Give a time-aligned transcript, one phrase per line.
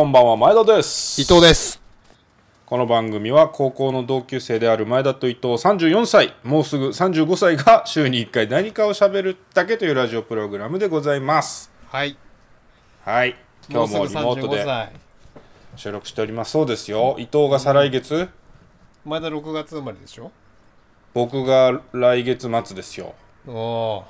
[0.00, 1.20] こんばんは前田です。
[1.20, 1.78] 伊藤です。
[2.64, 11.70] この番組は高校の同級生である前田と伊藤34歳もうすぐ35歳が週に1回何かをしゃべるだけというラジオプログラムでございます。
[11.88, 12.16] はい。
[13.04, 13.36] はい。
[13.68, 14.92] 今日もリモートもうすぐ35で歳。
[15.76, 16.52] 収録しております。
[16.52, 17.16] そうですよ。
[17.18, 18.30] 伊藤が再来月
[19.04, 20.32] まだ6月生まれでしょ？
[21.12, 23.12] 僕が来月末ですよ。
[23.46, 24.04] おお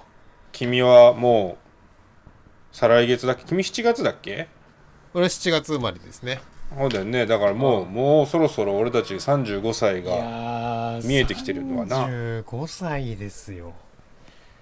[0.52, 3.43] 君はもう再来月だっけ？
[3.43, 4.46] 君7月だっけ？
[5.14, 6.40] 俺7月生まれですね。
[6.79, 7.27] そうだよね。
[7.27, 12.06] だからもうもうそろそろ俺たち35歳いがやー見えてきてるのはな。
[12.06, 13.73] 35歳ですよ。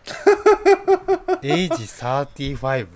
[1.43, 2.87] エイジ35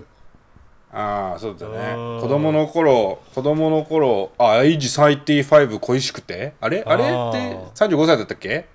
[0.95, 1.75] ああそうだね。
[1.95, 2.21] うん。
[2.23, 6.55] 子供の頃子供の頃あエイジ35恋しくて？
[6.61, 6.83] あれ？
[6.87, 7.39] あれあーって
[7.85, 8.67] 35歳だったっけ？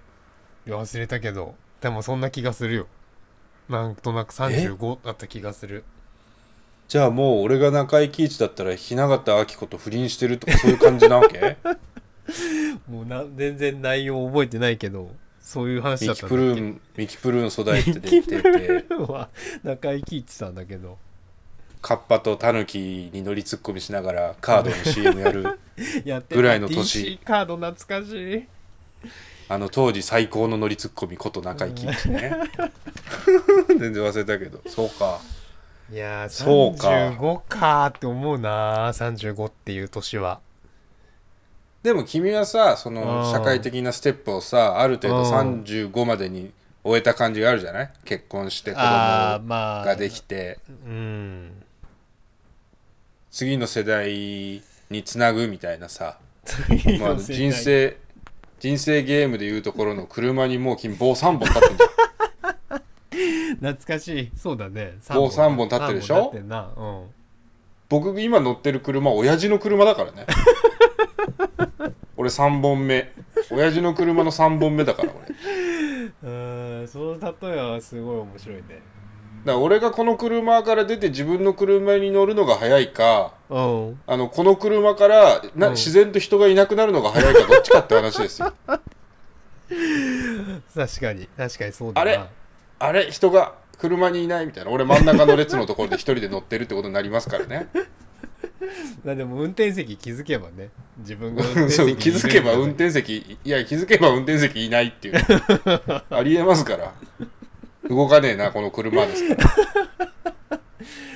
[0.68, 1.56] いや忘れたけど。
[1.82, 2.88] でもそんな気がするよ。
[3.70, 5.84] なんとなく35だった気がする
[6.88, 11.58] じゃあもう俺が中井貴一だったら雛形あき子と不倫してるとかそういう感じなわけ？
[12.90, 15.12] もうな全然内容覚えてないけど
[15.42, 16.42] そういう話だったんだっけ？
[16.42, 18.42] ミキプルーンミキプルーン育てて出て
[18.88, 18.94] て。
[18.96, 19.30] は
[19.64, 20.98] 中井貴一さんだけど
[21.82, 25.60] カッパとタヌキに乗りツッコミしながらカードの CM やる
[26.30, 27.18] ぐらいの年。
[27.24, 28.48] カード懐かしい。
[29.50, 32.34] あの当時最高の乗りツッコミこと中井貴一ね。
[33.78, 34.62] 全然忘れたけど。
[34.68, 35.20] そうか
[35.92, 36.90] いやーそうか。
[36.90, 40.40] 35かーって思うなー35っていう年は。
[41.84, 43.32] でも君はさそのうん。
[43.32, 45.64] 社会的なステップをさある程度うん。
[45.64, 46.52] 35までに
[46.84, 47.92] 終えた感じがあるじゃない？
[48.06, 50.60] 結婚して子供ができて。
[50.86, 51.64] うん。
[53.32, 57.98] 次の世代につなぐみたいなさ、次まあ、人生
[58.60, 61.90] 人生ゲームでいうところの車にもう君棒3本立ってんじゃん
[63.60, 64.32] 懐かしい。
[64.36, 64.98] そうだね。
[65.14, 66.32] 棒三本立ってるでしょ？
[66.34, 67.04] うん。
[67.90, 70.26] 僕今乗ってる車親父の車だからね。
[72.18, 73.14] 俺3本目。
[73.52, 75.36] 親父の車の3本目だから俺。
[76.24, 78.64] うーんその例えはすごい面白いね。
[79.46, 84.00] だ俺がこの車から出て自分の車に乗るのが早いかうん。
[84.06, 85.74] あのこの車からな、うん。
[85.74, 88.54] 自然と人がいなくなるのが早いかどっちかって話ですよ。
[90.76, 91.28] 確かに。
[91.38, 92.12] 確かにそうだな。
[92.12, 92.20] あれ？
[92.80, 94.72] あれ人が車にいないみたいな。
[94.72, 97.68] 俺真ん中の列のところで一人で乗ってるってことになりますからね。
[99.04, 100.70] まあでも運転席気づけばね。
[101.00, 105.16] 自分が運転席 に気づけば運転席いや気づけば運転席いないっていう。
[106.10, 106.94] ありえますから。
[107.90, 109.44] 動かねえなこの車ですか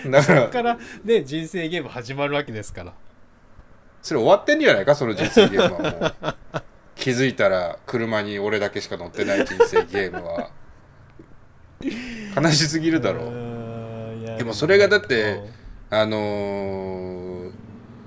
[0.06, 0.12] ら。
[0.12, 2.94] だからそっからね人生ゲーム始まるわけですから。
[4.02, 6.64] それ終わってんじゃないかその人生ゲームはもう。
[6.96, 10.52] 気づいたら車に俺だけしか乗ってない人生ゲームは
[12.36, 14.38] 悲しすぎるだろう。
[14.38, 15.42] でもそれがだって
[15.90, 17.52] あのー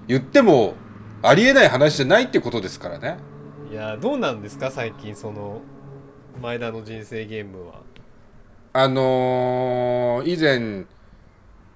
[0.07, 0.75] 言っても
[1.23, 3.17] ありえない話じゃないってことですからね。
[3.69, 4.71] うんいやどうなんですか？
[4.71, 5.61] 最近その
[6.41, 7.75] 前田の人生ゲームは。
[8.73, 10.85] あのー以前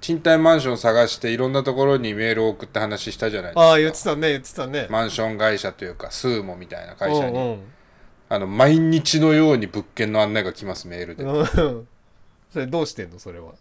[0.00, 3.62] 賃貸マンション探していろんなところにメールを送った話したじゃないですか。
[3.62, 4.86] ああ言ってたね言ってたね。
[4.90, 7.36] マンション会社というかスーモみたいな会社に。
[7.36, 7.58] うんうん
[8.30, 11.24] あの毎日のように物件の案内が来ますメールで。
[11.24, 11.88] うん。
[12.52, 13.52] それどうしてんのそれは？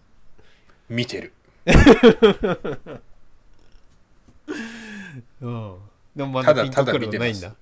[0.90, 1.34] 見てる。
[5.42, 5.76] うん。
[6.16, 7.14] でもまただだピンとくるただ見てます。
[7.14, 7.56] のないんだ。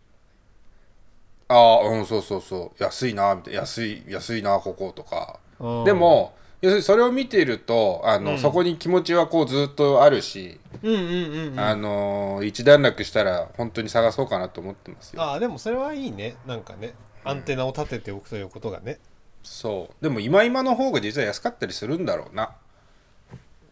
[1.48, 2.84] ああうんそうそうそう。
[2.84, 3.60] 安いなみたいな。
[3.62, 5.40] 安い安いなこことか。
[5.60, 5.84] うん。
[5.84, 8.40] でも要するにそれを見ているとあの、うん。
[8.40, 11.60] そこに気持ちはこうずっとあるし、うんうんうんうん。
[11.60, 15.22] あのー一段落したら本当に探そうかなと思ってますよ。
[15.22, 16.36] ああでもそれはいいね。
[16.46, 16.94] なんかね。
[17.24, 19.00] アンテナを立てておくということがね。
[19.44, 20.04] そう。
[20.04, 22.52] でも今今の方が実は安かったりするんだろうな。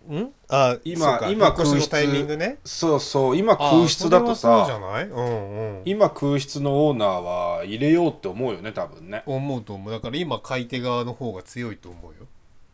[0.09, 0.31] うん？
[0.49, 1.29] あ今そうか。
[1.29, 2.57] 今引っ越し空室のタイミングね。
[2.63, 3.37] そうそう。
[3.37, 5.07] 今あ空室だとそれはそうじゃさない？
[5.07, 5.81] うんうん。
[5.85, 9.23] 今空室のオーナーは入れようって思うよね多分ね。
[9.25, 9.91] 思うと思う。
[9.91, 12.27] だから今買い手側の方が強いと思うよ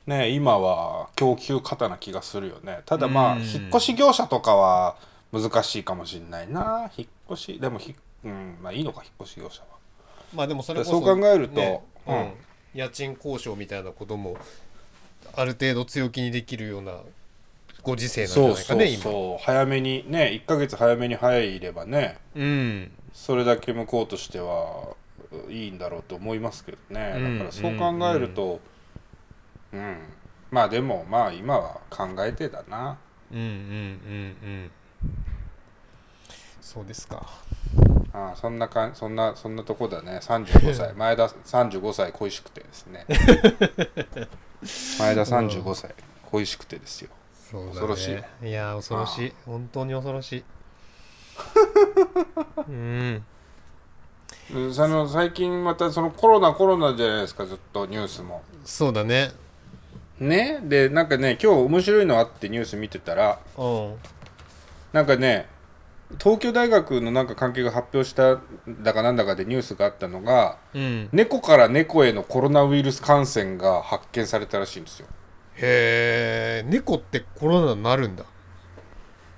[0.10, 2.82] ね今は供給過多な気がするよね。
[2.86, 3.42] ただまあうん。
[3.44, 4.98] 引っ越し業者とかは
[5.32, 6.92] 難しいかもしれないな。
[6.98, 7.96] 引っ越しでもひ
[8.26, 9.68] うんまあいいのか引っ越し業者は。
[10.34, 12.18] まあでもそれこそそう考えるとねううん。
[12.20, 12.34] ん、
[12.74, 14.36] 家賃交渉みたいなことも
[15.36, 16.94] ある程度強気にできるような
[17.84, 19.04] ご時世なんじゃそうそうないかね今。
[19.04, 22.92] そう早めにね1ヶ月早めに入ればねうん。
[23.14, 24.96] それだけ向こうとしては
[25.50, 27.14] いいんだろうと思いますけどね。
[27.16, 28.60] うんだからそう考えるとうん、
[30.52, 32.98] まあでもまあ今は考えてだな。
[33.32, 34.72] うんうんうんうん。
[36.62, 37.26] そうですか。
[38.12, 40.20] ああそんなかんそんなそんなとこだね。
[40.22, 40.94] 35歳。
[40.98, 43.06] 前田35歳恋しくてですね。
[45.00, 45.94] 前田35歳
[46.32, 47.10] 恋しくてですよ。
[47.52, 47.72] そうだね。
[47.72, 48.52] 恐ろしい。
[48.52, 49.34] や恐ろしい。
[49.46, 50.44] 本当に恐ろしい。
[52.68, 53.24] う ん
[54.52, 54.74] うん。
[54.74, 58.42] その最近またそのコロナコロナじゃないですかずっとニュースも。
[58.66, 59.32] そうだね
[60.20, 60.60] ね。
[60.64, 63.96] でなんかね今日面白いのあってニュース見てたらうん
[64.94, 65.48] なんかね
[66.18, 71.10] 東京大学のなんか関係が発表しただかなんだかでニュースがあったのがうん。
[71.12, 75.08] 猫から猫へのコロナウイルス感染が発見されたらしいんですよ。
[75.56, 78.26] へえ猫ってコロナになるんだ。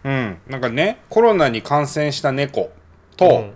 [0.03, 0.37] うん。
[0.47, 2.71] なんかねコロナに感染した猫
[3.17, 3.51] と、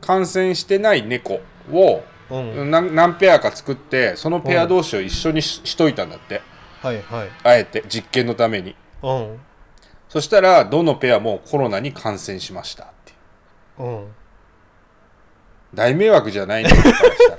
[0.00, 1.40] 感染してない猫
[1.72, 6.40] をうん、うん何何ペアか作ってそのペア同士を一緒にししといたんだって
[6.84, 7.30] はいはい。
[7.42, 8.76] あえて実験のために。
[9.02, 9.40] うん。
[10.08, 13.12] そしたらどのペアもコロナに感染しましたって。
[13.82, 14.06] いううん。
[15.72, 17.38] 大迷惑じゃないのかからしたら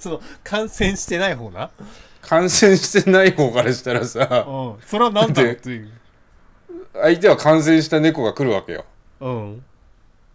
[0.00, 1.70] その感染してない方な？
[2.20, 4.44] 感染してない方からしたらさ。
[4.46, 4.82] うん。
[4.84, 5.90] それは何だろうっていう。
[6.94, 8.84] 相手は感染した猫が来るわけよ。
[9.20, 9.64] うん。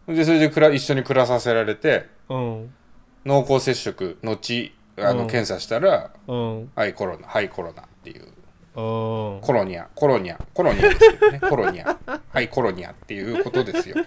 [0.07, 2.73] でそれでくら一緒に暮らさせられてうん。
[3.25, 5.27] 濃厚接触後あのうん。
[5.27, 6.71] 検査したらうん。
[6.75, 8.21] はいコロナはいコロナっていう。
[8.21, 9.41] うん。
[9.41, 11.39] コロニアコロニアコロニアですけどね。
[11.47, 11.97] コロニア。
[12.29, 13.97] はいコロニアっていうことですよ。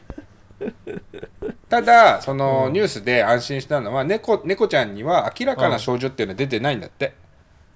[1.68, 7.14] ただそのニュースで安心したのは猫猫ちゃんには明らかな症状っていうのは出てないんだって。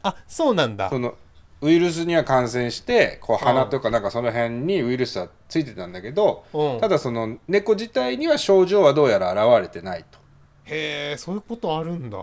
[0.03, 0.88] あそうなんだ。
[0.88, 1.14] その
[1.61, 6.81] ウイルスには感染してこう鼻とかなんかその辺にウイルスはついてたんだけどうん。
[6.81, 10.19] ただその猫自体には症状はどうやら現れてないと。
[10.64, 12.19] へえそういうことあるんだ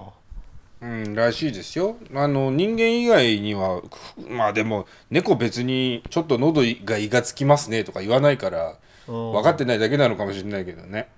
[0.82, 1.98] うん、らしいですよ。
[2.16, 11.10] あの人間以外にはふまあでも猫別にちょっと喉が胃がつきますねとか言わないから分分かってないだけなのかもしれないけどね、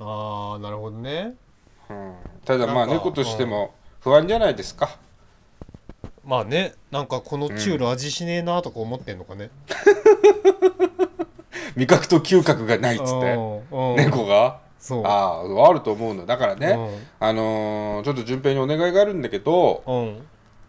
[0.00, 1.34] ああなるほどね。
[1.88, 2.14] うん、
[2.44, 4.98] ただまあ猫としても不安じゃないですか。
[6.24, 9.50] まあねなんかこのチュール味しねえなとか思ってんのかね、
[11.76, 13.12] 味覚と嗅覚がないっつって。
[13.12, 13.96] うんうん。
[13.96, 14.65] 猫が？
[14.86, 15.02] そう。
[15.04, 16.26] あああると思うの。
[16.26, 20.26] だからね、うあのーちょっと順平にお願いがあるんだけどんうん。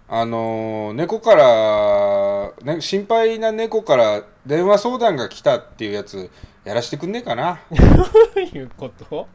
[0.10, 6.32] あのー猫から、ね、心配な猫から電話相談が来たっていうやつ
[6.66, 7.60] やらしてくんねえかな。
[8.54, 9.28] いうこと？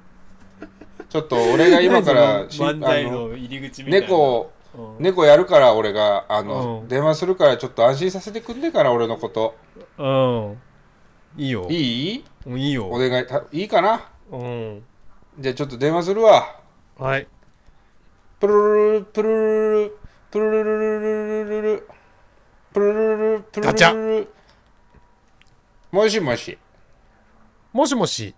[1.08, 2.46] ちょっと俺が今から
[3.86, 4.96] 猫うん。
[4.98, 6.88] 猫やるから俺があの、うん。
[6.88, 9.54] 電話するからちょっと安心させてくんねえかな俺のこと。
[9.98, 10.58] うん。
[11.36, 11.66] いいよ。
[11.70, 12.24] いい？
[12.46, 12.86] うんいいよ。
[12.86, 14.08] お願いたいいかな？
[14.32, 14.82] うん。
[15.38, 16.60] じゃあちょっと電話するわ。
[16.98, 17.26] はい。
[18.40, 19.92] プルルルプルルル
[20.30, 21.88] プルルルルルルル
[22.72, 23.72] プルルルルプルル。
[23.72, 24.28] ルル
[25.92, 26.58] もしもし。
[27.72, 28.34] もしもし。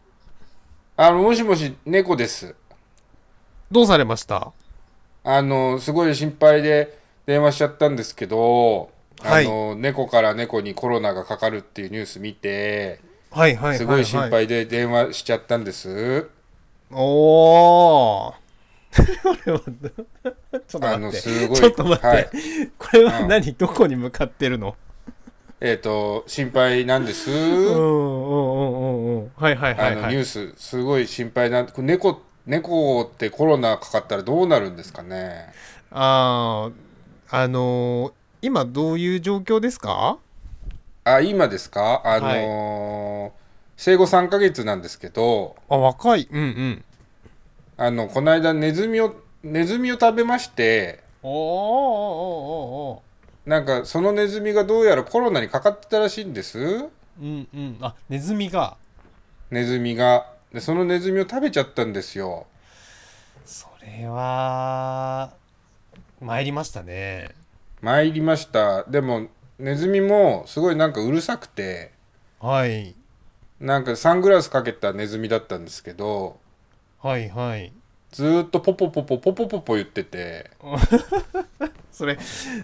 [0.96, 2.54] あのもしもし猫です。
[3.70, 4.52] どうされました？
[5.24, 8.90] あのすごい心配で電話しちゃったんですけど、
[9.20, 9.46] はい。
[9.46, 13.00] あの猫から猫にコロナがかかるっていうニュース見て
[13.34, 16.28] はいはいはい、はい、すごい心配で電話しちゃったんです。
[16.92, 19.60] おおこれは
[20.68, 21.28] ちょっとあの待って。
[21.28, 22.30] すごいちょっと待って、はい。
[22.78, 24.76] これは何、どこに向かってるの？
[25.60, 27.30] えっ、と心配なんです。
[27.30, 28.86] うんうんうんう
[29.16, 29.32] んうん。
[29.34, 35.52] はいはいはあのニュースすごい心配なこれ猫猫ってコロナかかったらどうなるんですかね？
[35.90, 40.18] あーあのー今どういう状況ですか？
[41.04, 42.02] あ今ですか？
[42.04, 43.44] あのー
[43.76, 46.28] 生後3ヶ月なんですけどあ若い。
[46.30, 46.84] うんうん。
[47.76, 53.50] あのこの間ネズミをネズミを食べましておーおーおーおー。
[53.50, 56.58] なんかそのネズミがどうやらコロナにかかってたらしいんです。
[56.58, 56.62] う
[57.22, 57.78] んうん。
[57.80, 58.76] あネズミが。
[59.50, 60.26] ネズミが。
[60.52, 62.46] でそのネズミを食べちゃったんですよ。
[63.44, 65.32] それは
[66.20, 67.30] 参りましたね。
[67.82, 68.84] 参りました。
[68.84, 69.26] でも
[69.58, 71.92] ネズミもすごいなんかうるさくて
[72.40, 72.94] はい。
[73.60, 76.38] なんかサングラスかけたネズミだったんですけど
[77.00, 77.72] はいはい。
[78.12, 80.50] ずーっとポポポポポポポポ言ってて。
[81.92, 82.18] それ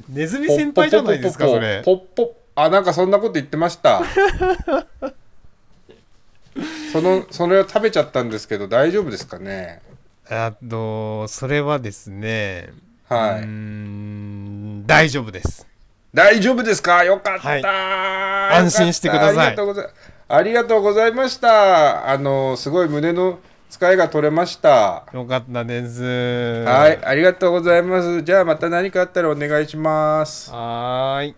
[0.09, 1.83] ネズミ先輩じゃないですかそれ。
[1.85, 4.03] ポポポあなんかそんなこと言ってました。
[6.93, 9.81] そのそれを食べちゃったんですけど大丈夫ですかね？
[10.29, 12.71] あとそれはですね。
[13.09, 13.47] はい、
[14.87, 15.67] 大丈夫です
[16.13, 17.05] 大丈夫ですか？
[17.05, 17.65] よかった、はい。
[18.59, 19.57] 安心してください。
[20.29, 22.09] ありがとうございました。
[22.11, 23.39] あのすごい胸の
[23.69, 25.05] 使いが取れました。
[25.13, 26.03] よかったです。
[26.65, 28.23] はいありがとうございます。
[28.23, 30.51] じゃあまた何かあったらお願いします。
[30.51, 31.35] はーい。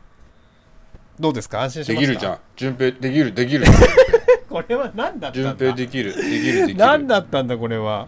[1.20, 1.60] どうですか？
[1.62, 2.00] 安心しました？
[2.00, 2.38] できるじゃん。
[2.56, 3.66] 順平できるできる。
[4.48, 5.56] これは何だった順んだ？
[5.58, 6.78] 平できるできるできる。
[6.78, 7.56] 何だったんだ？
[7.58, 8.06] これは。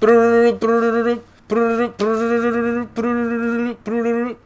[0.00, 1.16] プルルルプルルルル
[1.48, 4.36] プルルルプルルルプルルルルプルルル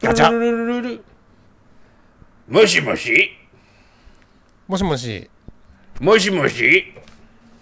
[0.00, 0.28] ガチャ。
[0.28, 1.04] プルルルル
[2.48, 3.30] もしもし。
[4.68, 5.30] もしもし。
[6.00, 6.94] もしもし。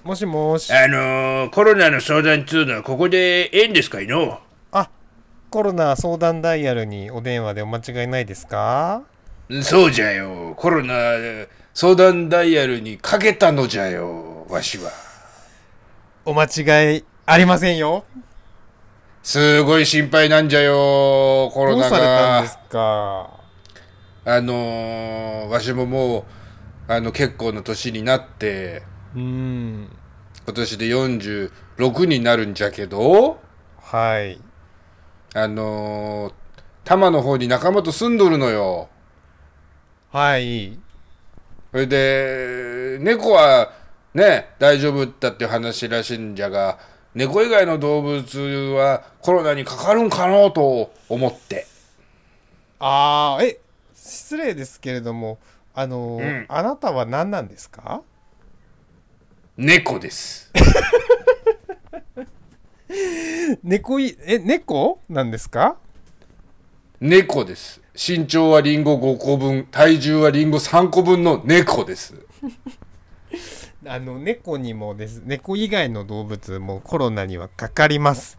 [0.04, 0.72] もしもし。
[0.72, 4.00] あのー、コロナの相談っつうのはここでええんですか？
[4.00, 4.40] いの。
[4.70, 4.90] あ
[5.48, 9.02] コロナ相談ダイヤルにお電話でお間違いないですか？
[9.62, 10.54] そうじゃよ。
[10.56, 10.94] コロナ
[11.72, 14.90] 相談ダイヤルにかけたのじゃよわしは。
[16.24, 18.04] お間違いありませんよ
[19.26, 23.30] すごい心配なんじゃよコロナどうされたんですがか？
[24.24, 26.20] あのー、わしもも
[26.88, 28.84] うあの結構な年になって。
[29.16, 29.88] うん。
[30.44, 33.40] 今年で46になるんじゃけど。
[33.80, 34.40] はい。
[35.34, 36.32] あのー、
[36.84, 38.88] 多摩の方に仲間と住んどるのよ。
[40.12, 40.78] はい。
[41.72, 43.72] それで猫は
[44.14, 46.78] ね大丈夫だっていう話らしいんじゃが
[47.16, 48.38] 猫以外の動物
[48.74, 51.66] はコロナにかかるんかのと思って。
[52.78, 53.58] ああえ
[53.94, 55.38] 失礼ですけれども
[55.74, 56.44] あの、うん。
[56.46, 58.02] あなたは何なんですか？
[59.56, 60.52] 猫です。
[63.64, 65.78] 猫いえ猫なんですか？
[67.00, 67.80] 猫です。
[67.94, 72.12] 身長はリンゴ5個分体重はリンゴ3個分の猫です
[73.88, 75.22] あの猫にもです。
[75.24, 78.38] 猫以外の動物もコロナにはかかります。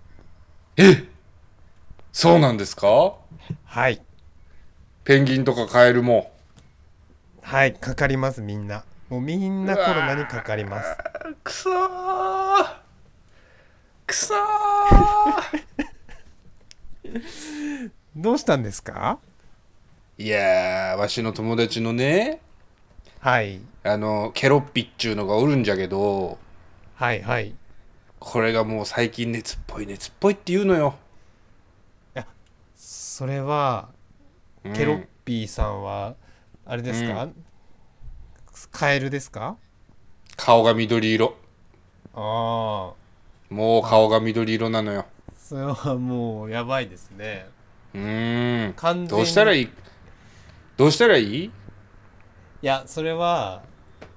[0.76, 1.06] え？
[2.12, 3.14] そうなんですか？
[3.66, 4.02] はい。
[5.06, 6.32] ペンギンとかカエルも？
[7.42, 8.84] はいかかりますみんな。
[9.10, 10.98] もうみんなコロナにかかります。
[11.44, 12.76] くそー。
[14.06, 14.38] くそー。
[18.18, 19.20] どうしたんですか？
[20.18, 22.42] いやーわしの友達のね
[23.20, 23.60] はい。
[23.84, 26.38] あのケロッピっちゅうのがおるんじゃけど
[26.96, 27.54] はいはい。
[28.20, 30.96] これがもう最近熱っぽい熱っぽいって言うのよ、
[32.76, 33.90] それは
[34.64, 34.74] うん。
[34.74, 36.16] ケロッピーさんは
[36.66, 37.30] あれですか、
[38.72, 39.56] カエルですか？
[40.36, 41.36] 顔が緑色。
[42.14, 45.06] ああもう顔が緑色なのよ。
[45.38, 47.48] それはもうやばいですね。
[47.94, 48.74] うーん。
[48.74, 49.70] 完全にどうしたらいい？
[50.76, 51.52] どうしたらいいい？
[52.68, 53.64] やそれは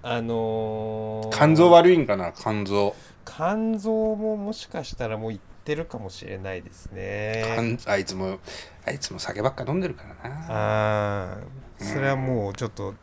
[0.02, 2.32] あのー肝臓悪いんかな？
[2.32, 2.94] 肝臓。
[3.24, 7.44] 肝臓ももしかしたらもういってるかもしれないですね。
[7.54, 8.40] 肝あいつも
[8.84, 10.46] あいつも酒ばっか飲んでるからな。
[10.48, 12.94] ああそれはもうちょっと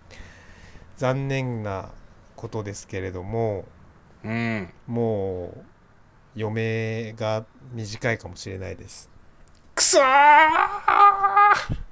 [0.98, 1.92] 残念な
[2.36, 3.64] ことですけれども
[4.26, 4.70] うん。
[4.86, 5.64] もう
[6.36, 9.10] 余命が短いかもしれないです。
[9.74, 10.04] くそー！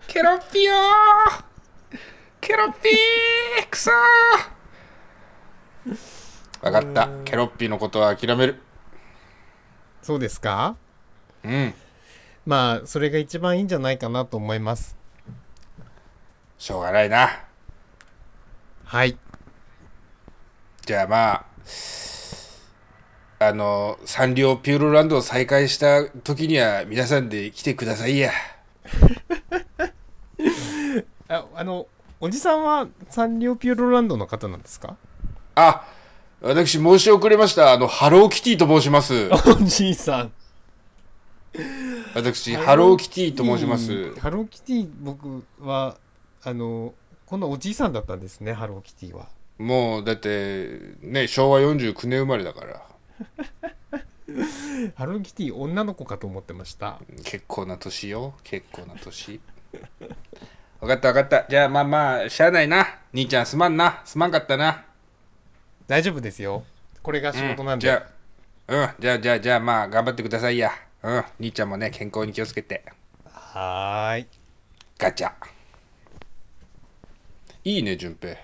[0.08, 1.55] ケロッピよー
[2.42, 3.96] ケロッピーくそー。
[6.62, 7.10] わかった。
[7.26, 8.62] ケロッピのことは諦める。
[10.02, 10.76] そうですか？
[11.44, 11.74] うん。
[12.46, 14.96] まあそれが一番いいんじゃないかなと思います。
[16.58, 17.30] しょうがないな。
[18.86, 19.18] はい。
[20.86, 21.46] じゃあまあ
[23.48, 28.32] あのサンリオピューロランドを再開した時には皆さんで来てくださいや。
[31.28, 31.88] ああの
[32.20, 34.96] おじさんはサンリオピューロランドの方なんですか？
[35.56, 35.86] あ
[36.42, 37.72] 私申し遅れました。
[37.74, 39.30] あのハローキティと申します。
[39.32, 40.32] おじいさん。
[42.14, 44.14] 私ハローキティと申します。
[44.20, 44.90] ハローキティ。
[45.02, 45.98] 僕は
[46.44, 46.94] あの
[47.26, 49.28] このおじいさんだったんですねハローキティは。
[49.58, 52.86] もうだってね昭和49年生まれだから。
[54.96, 57.00] ハローキティ女の子かと思ってました。
[57.24, 58.34] 結構な年よ。
[58.44, 59.40] 結構な年
[60.86, 61.50] 分かった分かった。
[61.50, 62.86] じゃあまあまあしゃあないな。
[63.12, 64.02] 兄ちゃんすまんな。
[64.06, 64.86] すまんかったな。
[65.88, 66.64] 大丈夫ですよ。
[67.02, 68.06] これが仕事なんで、じゃ
[68.68, 70.72] あうんじゃあじゃあじゃあまあ頑張ってくださいや。
[71.02, 72.86] うん兄ちゃんもね健康に気をつけて。
[73.26, 74.28] はーい。
[75.00, 75.32] ガチャ。
[77.64, 78.34] いいね順平。
[78.36, 78.38] い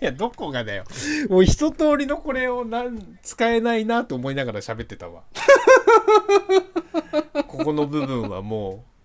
[0.00, 0.84] やどこがだよ。
[1.28, 5.22] もう一通りのこれをなん使えないなと思いながら喋ってたわ。
[7.48, 8.96] ここの部分はもう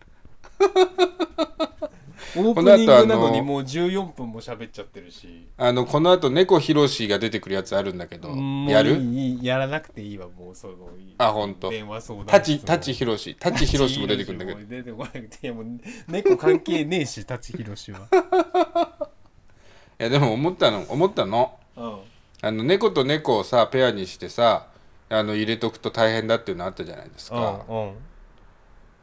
[2.36, 5.48] オープニングなのにもう14分も喋っちゃってるし。
[5.58, 8.30] あのこの後猫ひろしが出てくるやつあるんだけど
[8.70, 8.98] やる？
[8.98, 10.76] いいやらなくていいわもうその
[11.18, 14.60] あほんと電話相談タチタチひろしタチひろしも出てくるんだけど。
[14.60, 15.46] ど出てこなくてい。
[15.48, 15.66] やもう
[16.08, 18.08] 猫関係ねえし タチヒロシは。
[20.00, 21.58] いやでも思ったの思ったの。
[21.76, 21.98] うん。
[22.44, 24.68] あの猫と猫をさペアにしてさ
[25.10, 27.94] あの入れとくと大変だっていうのあったじゃないですか、うんうん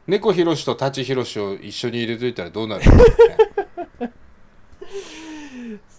[0.09, 4.13] 猫ひろしとタチひろしを一緒に入れといたらどうなるんですかね。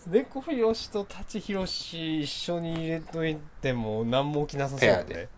[0.08, 5.28] 猫ひろしとタチヒロシ一緒に入れといても何も起きなさそうだね。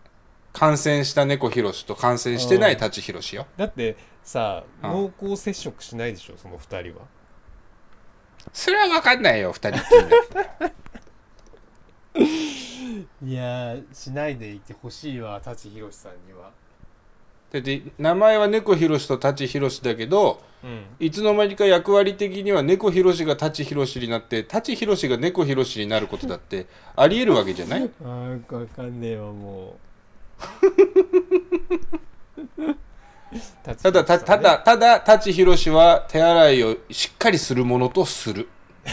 [0.53, 3.45] 感染した猫ひろしと感染してないタチひろしよ。
[3.57, 4.89] だってさうん。
[4.91, 7.05] 濃厚接触しないでしょその二人は。
[8.51, 10.71] それは分かんないよ二人っきりだったら。
[13.23, 16.51] いやーしないでいてほしいわ舘ひろしさんには
[17.53, 20.85] だって名前は猫ひろしと舘ひろしだけどうん。
[20.99, 27.89] いつの間にか役割的には猫ひろしが舘ひろしになって舘ひろしが猫ひろしになることだってありえるわけじゃない？
[28.03, 29.73] あーわかんねえわもう。
[33.63, 38.47] ただたただただ舘ひろしは手洗いをしっかりするものとする。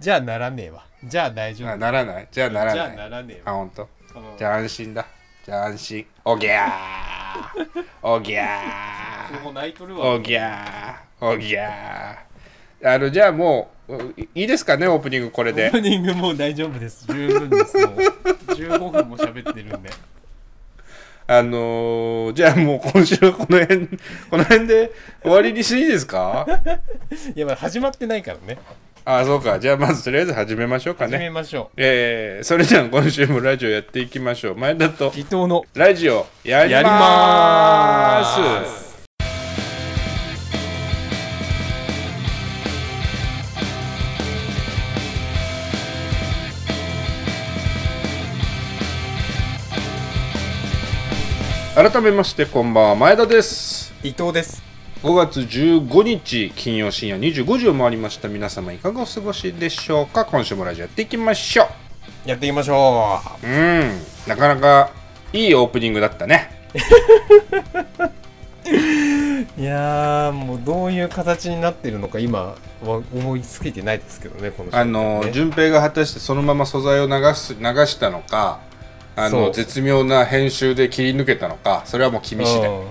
[0.00, 0.84] じゃあならねえわ。
[1.04, 1.70] じゃあ大丈夫。
[1.70, 2.28] あならない。
[2.30, 3.52] じゃあならじゃあないならねえわ。
[3.52, 3.88] あ本当。
[4.14, 4.38] うん。
[4.38, 5.06] じゃあ安心だ。
[5.44, 6.06] じゃあ安心。
[6.24, 7.84] おぎゃー。
[8.02, 9.42] おぎゃー。
[9.42, 10.14] もう泣いとるわ。
[10.14, 11.26] おぎゃー。
[11.26, 12.94] おぎゃー。
[12.94, 17.06] あのじゃあもういいいですかねオープニングこれオーでプニングもう大丈夫です。
[17.06, 17.96] 十分ですもう。
[18.54, 19.90] 15分も喋ってるんで。
[21.26, 24.90] あのー、じゃあもう今週はこの辺この辺で
[25.22, 26.44] 終わりにしていいですか？
[27.36, 28.58] いやまだ始まってないからね
[29.04, 29.58] あそうか。
[29.58, 34.56] じゃあまずとりあえず始めましょうか始めねましょえー、それじゃあ今週もラジオやっていきましょう。
[34.56, 38.90] 前田とう伊藤のラジオやりまやりまーーす。
[51.74, 53.92] 改めましてこんばんは前田です。
[54.02, 54.69] 伊藤です
[55.02, 58.28] 5月15日金曜深夜25時を回りました。
[58.28, 60.26] 皆様いかがお過ごしでしょうか。
[60.26, 61.66] 今週もラジオやっていきましょ
[62.26, 63.46] やっていきましょう。
[63.46, 63.98] うん。
[64.26, 64.90] なかなか
[65.32, 66.50] いいオープニングだったね。
[66.74, 66.78] う
[69.58, 75.32] いやーもうどういう形になってるのか今は思いつけてないですけどねこのあのね。
[75.32, 78.60] 順平が果たしてそのまま素材を流す流したのか
[79.16, 82.68] あの絶妙な編集で切り抜けたのかそれはもう君次第。
[82.68, 82.84] うん。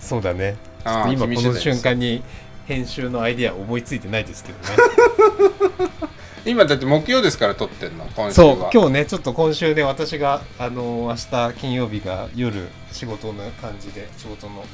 [0.00, 2.22] そうだね今この瞬間に
[2.66, 5.90] 編集のアイデア思いついてないですけどね。
[6.46, 14.64] 今だって木曜ですから撮ってんの今週そうは今日ねちょっと今週で私があの明日金曜日が夜仕事の感じで仕事の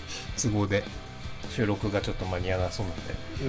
[0.40, 0.84] 都合で
[1.50, 2.96] 収録がちょっと間に合わなそうなん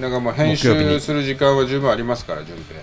[0.00, 2.80] だからもう編集する時間は十分ありますから順平。
[2.80, 2.82] え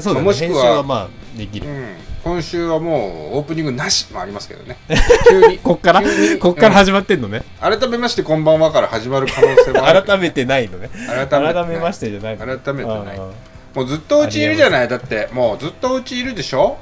[0.00, 0.24] そうだね。
[0.26, 0.94] もしくは編集はま
[1.34, 4.76] あできる、うん、今週はもうオープニングなしもありますけどね。
[5.28, 5.58] 急に。
[5.58, 6.02] こっから
[6.40, 10.02] こっから始まってんのね、改めましてこんばんはから始まる可能性もある。
[10.02, 10.90] 改めてないのね。
[11.06, 12.98] 改改めまししてじゃないの改めてない。
[13.18, 13.30] あ
[13.74, 14.88] もうずっとうちいるじゃない。
[14.88, 16.76] だってもうずっとうちいるでしょ？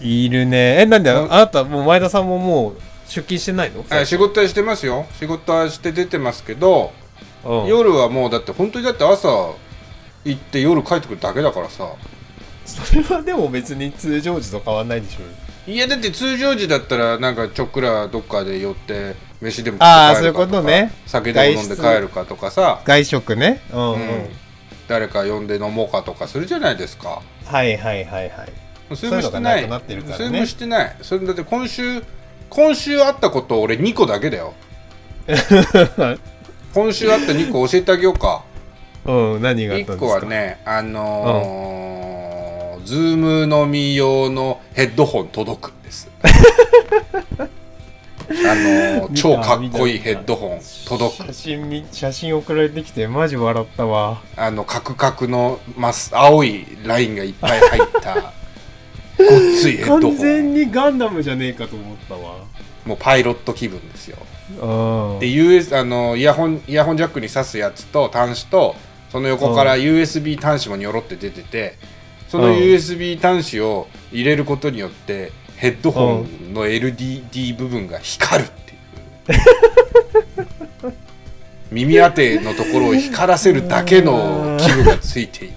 [0.00, 0.80] ーいるね。
[0.80, 1.28] えなんであうん。
[1.30, 2.74] なたもう前田さんももう
[3.08, 3.84] 出勤してないの？
[3.88, 5.06] あ仕事はしてますよ。
[5.18, 6.92] 仕事はして出てますけど、
[7.44, 7.66] うん。
[7.66, 9.28] 夜はもうだって本当にだって朝
[10.24, 11.88] 行って夜帰ってくるだけだからさ
[12.64, 20.92] それはでも別に通常時と変わんないでしょいやだって通常時だったらなんかちょっくらどっかで寄って飯でも食って帰るかそういうことね。
[21.06, 23.60] 酒でも飲んで帰るかとかさ、外食ね。
[23.72, 24.28] うんうん、うん。
[24.88, 27.20] 誰か呼んで飲もうかとかするじゃないですか。
[27.46, 28.96] はいはいはいはい。
[28.96, 29.68] それもしてない。
[30.16, 30.96] それもしてない。
[31.02, 32.02] それだって今週
[32.50, 34.52] 今週あったこと俺2個だけだよ。
[36.74, 38.44] 今週あった2個教えてあげようか。
[39.06, 40.06] うん何があったん1ですか？
[40.06, 42.23] 個はねあのー
[42.84, 46.10] ズーム飲み用のヘッドホン届くんです。
[48.26, 51.26] あの超かっこいいヘッドホン届く。
[51.26, 54.22] 写真み写真送られてきてマジ笑ったわ。
[54.36, 58.14] あのカクカクのマス青いラインがいっぱい入った
[59.18, 59.28] ごっ
[59.60, 60.00] ついヘッドホン。
[60.00, 62.36] 完全にガンダムじゃねえかと思ったわ。
[62.84, 64.18] もうパイロット気分ですよ。
[64.60, 68.76] うんで US あのイヤホンイヤホンジャックに挿すやつと端子と
[69.10, 71.76] その横から USB 端子もにょろって出てて
[72.34, 72.54] そのうん。
[72.56, 78.74] USB 端子を入れることによってヘッドホンの LDD 部分が光るってい
[80.88, 80.92] う。
[81.70, 85.54] 耳当てのところを光らせるだけの器具がついている。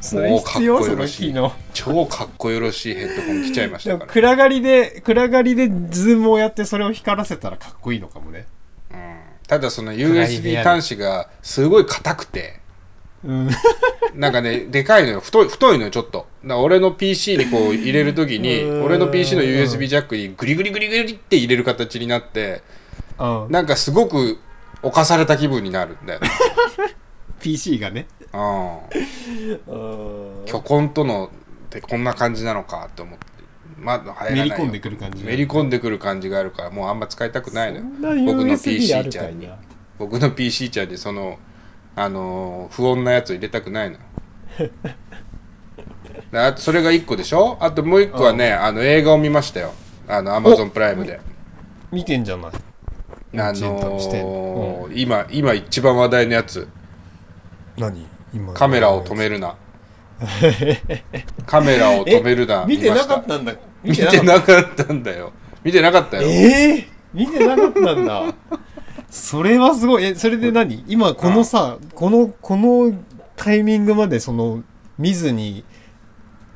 [0.00, 0.82] それ必要？
[0.82, 1.52] その機能？
[1.74, 8.46] 超かっこよろしいヘッドホン来ちゃいましたから、暗がりで暗がりでズームをやってそれを光らせたらかっこいいのかもね。
[8.92, 8.98] うん。
[9.46, 12.60] ただその USB 端子がすごい硬くて
[13.24, 13.48] うん
[14.14, 15.20] なんかね、でかいのよ。
[15.20, 16.26] 太い、太いのよ、ちょっと。
[16.48, 22.62] 俺の PC にこう入れるときに、うん俺の PC の USB ジャックにグリグリグリグリって入れる形になって、
[23.18, 24.38] うんなんかすごく
[24.82, 26.30] 侵された気分になるんだよね。
[27.40, 28.76] PC がねうん。
[29.66, 33.26] うん巨根とのってこんな感じなのかって思って。
[33.78, 39.48] まだ入らないよめり込んでくる感じめり込んでくる感じがあるから、もうあんま使いたくないのよ僕の PC ちゃんに。
[39.98, 41.38] 僕の PC ちゃんでその、
[41.96, 43.98] あのー不穏なやつを入れたくないの
[46.32, 47.56] あとそれが1個でしょ？
[47.60, 49.72] あともう1個はね、あの映画を見ましたよ。
[50.06, 51.18] あの Amazon プライムで。
[51.90, 52.52] 見てんじゃない？
[53.38, 56.68] あのー今今一番話題のやつ。
[57.78, 58.06] 何？
[58.34, 59.56] 今カメラを止めるな。
[61.46, 63.54] カメラを止めるな見てなか見ったんだ
[63.84, 65.32] 見てなかったんだよ。
[65.62, 66.22] 見てなかったよ。
[66.28, 68.34] ええ見てなかったんだ
[69.10, 70.04] それはすごい。
[70.04, 70.84] えそれで何？
[70.88, 72.92] 今このさこのこの
[73.36, 74.62] タイミングまでその
[74.98, 75.64] 見ずに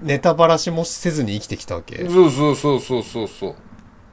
[0.01, 2.09] ネタばらしもせずに生きてきたわけ？
[2.09, 3.55] そうそうそうそうそうそう。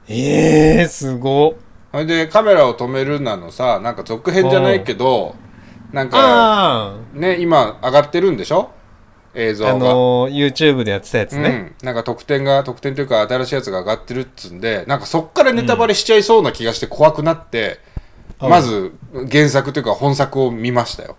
[0.08, 1.54] ええすごっ。
[1.92, 5.34] それでカメラを止めるなのさなんか続編じゃないけど
[5.92, 8.70] なんかあね今上がってるんでしょ？
[9.34, 17.87] 映像あが、あのー YouTube でやってたやつね、うん、なんか得点が得点というか新しいやつが上がってるっつんでなんかそっからネタバレしちゃいそうな気がして怖くなって、うん
[18.40, 18.92] まず
[19.30, 21.16] 原作というか本作を見ましたよ。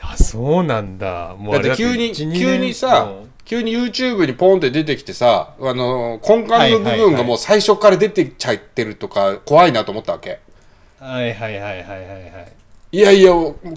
[0.00, 1.34] あそうなんだ。
[1.38, 3.12] もうだって急に1 2急にさ、
[3.44, 10.40] 急に YouTube にポンって出てきてさあの根幹の部分がもう最初から出てちゃってるとか怖いなと思ったわけ。
[11.00, 11.98] はいはいはいはいはいは
[12.40, 12.52] い。
[12.94, 13.32] いやいや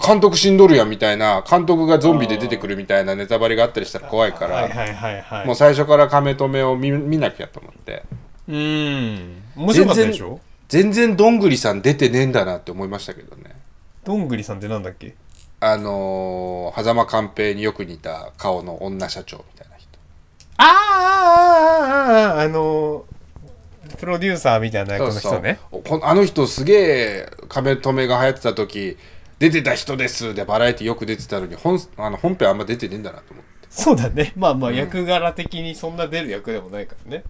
[0.06, 5.46] 監督死んどるやんみたいな監督がゾンビで出てくるみたいなネタバレがあったりしたら怖いから、はいはいはいはい。
[5.46, 8.02] もう最初からカメ止めを見見なきゃと思って。
[8.48, 9.42] うん。
[9.56, 10.38] 面白かったでしょ？
[10.68, 13.54] 全然どんぐりさん出てねえんだなって思いましたけどね。
[14.04, 15.14] どんぐりさんってなんだっけ？
[15.60, 19.88] あのー、狭間寛平によく似た顔の女社長みたいな人。
[20.58, 25.60] あーあーあーあーあのープロデューサーみたいな役の人ね。
[25.70, 26.00] そうそう。
[26.00, 28.96] こあの人すげえ亀止めが流行ってた時
[29.38, 34.32] 出てた人ですでバラエティよく出てたのに本あの本編あんま出てねえんだなと思って、そうだね。
[34.36, 37.22] まあまあ役柄的にそんな出る役でもないからね。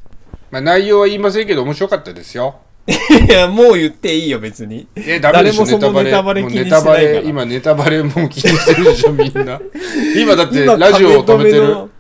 [0.51, 2.61] まあ、内容は言いませんけど面白かったですよ
[3.29, 4.87] いやもう言っていいよ別に。
[4.95, 6.43] えダメでしょネタバレ。
[6.43, 9.61] もう気にしてネタバ今ネタバレも気にしてるでしょみんな。
[10.17, 11.91] 今だって今ラジオを止めてる。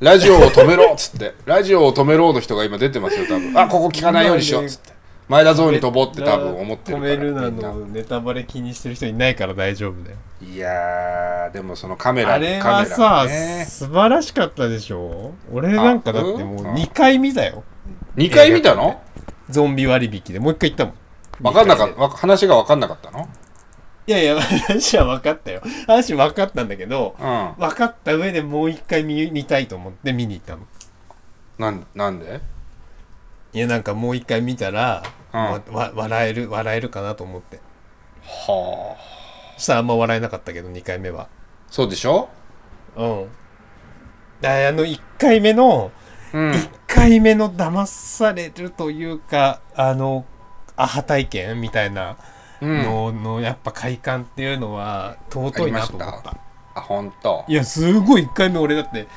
[0.00, 1.34] ラジオを止めろっつって。
[1.46, 3.52] ラジオを止めろの人が今出てますよ多分。
[3.56, 4.92] あここ聞かないようにしようっつって。
[5.28, 10.16] 前田ゾーンに飛ぼうって多分思ってるから止めるなのネタバレ気にしてる人いないから大丈夫だよ。
[10.42, 13.64] いやーでもそのカメラあれカメラはさ、ね。
[13.68, 15.32] 素晴らしかったでしょ。
[15.52, 17.62] 俺なんかだってもううん？2回見たよ。
[18.16, 19.00] 2回見たの？
[19.52, 20.94] ゾンビ割引でもう1回行ったもん。
[21.40, 23.28] 分かんなかったわ話が分かんなかったの？
[24.06, 25.62] でいやいや話は分かったよ。
[25.86, 27.54] 話分かったんだけどうん。
[27.58, 30.62] 分かった上でもう1回見見たいと思って見に行ったの。
[31.58, 32.40] なんなんで？
[33.52, 35.40] いやなんかもう1回見たら、うん。
[35.40, 37.60] わわ笑える笑えるかなと思って。
[38.22, 39.02] はあ。
[39.56, 41.28] そしたらあんま笑えなかったけど2回目は。
[41.70, 42.28] そうでしょ？
[42.96, 43.28] うん。
[44.44, 46.01] ああの1回目のうん
[46.32, 50.24] 1回目の騙されるというかあの
[50.76, 52.16] アハ体験みたいな
[52.60, 52.82] うん。
[52.84, 56.36] ののやっぱ快感っていうのは尊いなと思った。
[56.74, 57.44] あ本当？
[57.48, 59.08] いやすごい1回目俺だって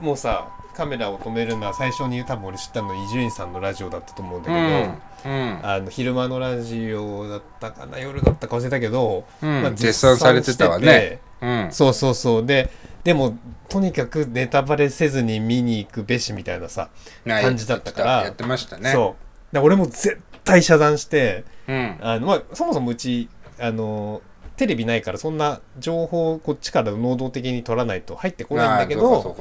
[0.00, 5.34] もうさカメラを止めるのは最初に多分俺知ったの伊集院さんのラジオだったと思うんだうけど、ん。
[5.34, 5.60] うん。
[5.62, 7.98] あの昼間のラジオだったかな？
[7.98, 9.62] 夜だったか忘れたけど、うん。
[9.62, 11.20] まあ絶賛されてたわね。
[11.42, 11.68] うん。
[11.70, 12.46] そうそうそう。
[12.46, 12.70] で
[13.04, 13.38] でも
[13.68, 16.88] とにかくネタバレせずに見に行くべしみたいなさ
[17.24, 18.24] な感じだったから。
[18.24, 18.90] やってましたね。
[18.90, 19.16] そ
[19.52, 19.54] う。
[19.54, 21.98] で俺も絶対遮断してうん。
[22.00, 23.28] あの、まあ、そもそもうち
[23.60, 24.22] あの
[24.56, 29.36] テレビないからそんな情報をこっちから能動的に取らないと入ってこないんだけあど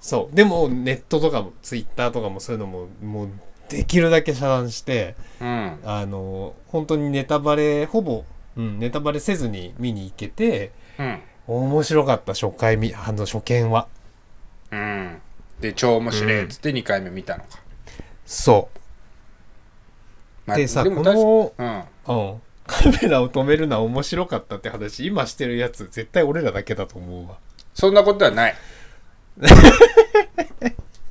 [0.00, 0.34] そう。
[0.34, 3.28] でもネットとかもツイッターとかもそういうのももう
[3.68, 5.78] できるだけ遮断してうん。
[5.84, 8.24] あの本当にネタバレほぼ、
[8.56, 13.88] うん、ネタバレせずに見に行けてうん面白かった初回見あの初見は。
[14.70, 15.20] うん。
[15.60, 17.60] で超面白いっつって2回目見たのか。
[18.26, 18.78] そう。
[20.46, 21.76] まあでさこの、うん。
[21.76, 25.06] うん、カメラを止めるのは面白かったって話。
[25.06, 27.36] 今してるやつ絶対俺らだけだと思うわ。
[27.74, 28.54] そんなことはない。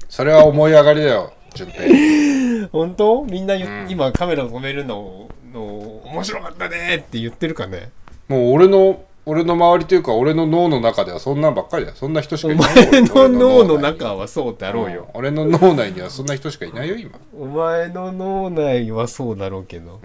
[0.10, 2.68] それは思い上がりだよ順平。
[2.72, 3.26] 本当？
[3.26, 5.64] みんな今カメラを止めるのの
[6.06, 7.92] 面白かったねって言ってるかね？
[8.28, 11.98] もう俺の俺の周りというか俺の脳の中ではそんなんばっかりだよ。
[11.98, 15.04] そんな人しおかいない前の俺脳の中はそうだろうよ。
[15.04, 15.08] ん。
[15.14, 17.20] 俺の脳内にはそんな人しかいないよ今。
[17.38, 20.00] お前の脳内はそうだろうけど。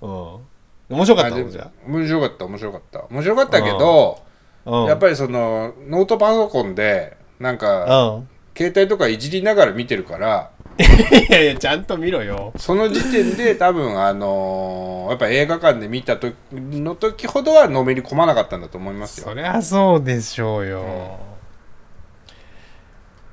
[0.00, 0.08] うん。
[0.08, 0.96] うん。
[0.96, 3.04] 面白かったじゃ面白かった面白かった。
[3.08, 4.18] 面白かったけど
[4.66, 4.86] あうん。
[4.86, 8.28] やっぱりそのノートパソコンでなんかうん。
[8.56, 12.52] 携帯とかいじりながら見てるからいやいやちゃんと見ろよ。
[12.56, 19.26] その時点で多分あのーやっぱ映画館で見た時の時ほどはのめり込まなかったんだと思いますよ。
[19.26, 21.18] そりゃそうでしょうよ、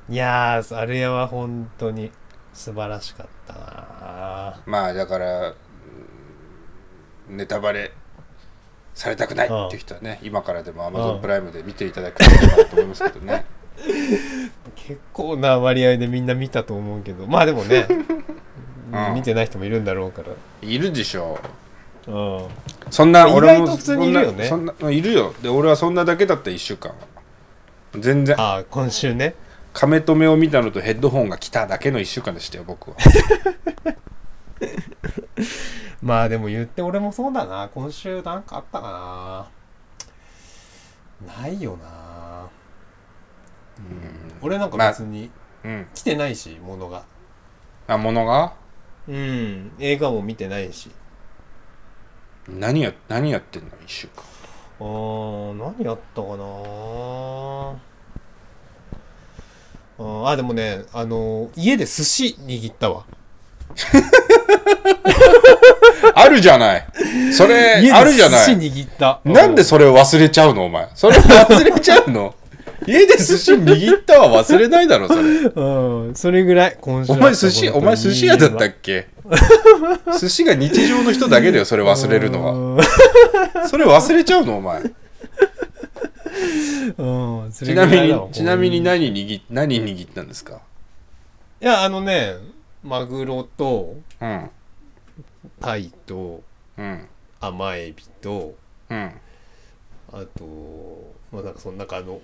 [0.10, 2.12] いやーあれは本当に
[2.54, 4.62] 素晴らしかったな。
[4.65, 5.54] まあだから
[7.30, 7.93] うんネタバレ
[8.93, 10.95] されたくないっていう人はね今からでもうん。
[10.95, 13.45] Amazon プライムで見ていただければなと思いますけどね
[14.75, 17.27] 結構な割合でみんな見たと思うけど。
[17.27, 17.85] まあでもね、
[18.91, 19.15] うん。
[19.15, 20.29] 見てない人もいるんだろうから。
[20.67, 21.39] いるでしょ
[22.07, 22.11] う。
[22.11, 22.47] うん。
[22.89, 24.45] そんな意俺も外と普通にいるよね。
[24.45, 25.33] そんなそんないるよ。
[25.41, 26.91] で俺はそんなだけだった1週間。
[26.91, 26.97] は
[27.97, 28.39] 全然。
[28.39, 29.35] ああ今週ね。
[29.73, 32.97] 亀止めを見たのとヘッドホンが来ただけの1週間でしたよ僕は。
[36.01, 37.69] まあでも言って俺もそうだな。
[37.73, 39.47] 今週なんかあったか
[41.27, 41.41] な。
[41.43, 42.08] ないよな
[44.41, 45.29] 俺なんか別に
[45.63, 45.87] うん。
[45.93, 47.03] 来てないし、ものが。
[47.87, 48.53] あものが？
[49.07, 49.71] うん。
[49.79, 50.91] 映画も見てないし。
[52.47, 54.23] 何や何やってんの？1週間。
[54.79, 56.35] あー何やったかな
[59.99, 63.03] あーあでもねあの家で寿司握ったわ。
[66.15, 66.87] あるじゃない。
[67.33, 69.19] それ家あるじゃなで寿司い握った。
[69.25, 70.89] なんでそれを忘れちゃうのお前。
[70.95, 72.33] それ忘れちゃうの？
[72.87, 75.21] 家で寿司握ったは忘れないだろそれ。
[75.21, 76.15] うん。
[76.15, 79.07] それぐらい今週お前寿司お前寿司屋だったっけ？
[80.19, 82.75] 寿司が日常の人だけだよそれ忘れるのは。
[82.77, 84.81] はそれ忘れちゃうのお前。
[86.97, 87.03] う
[87.47, 87.51] ん。
[87.51, 90.61] ちなみにちなみに何握何握ったんですか？
[91.61, 92.35] いやあのね
[92.83, 94.49] マグロとうん。
[95.59, 96.41] タイと
[96.77, 97.07] うん。
[97.41, 98.55] 甘エビと
[98.89, 99.11] うん。
[100.11, 102.19] あとまあなんかそのなんかあの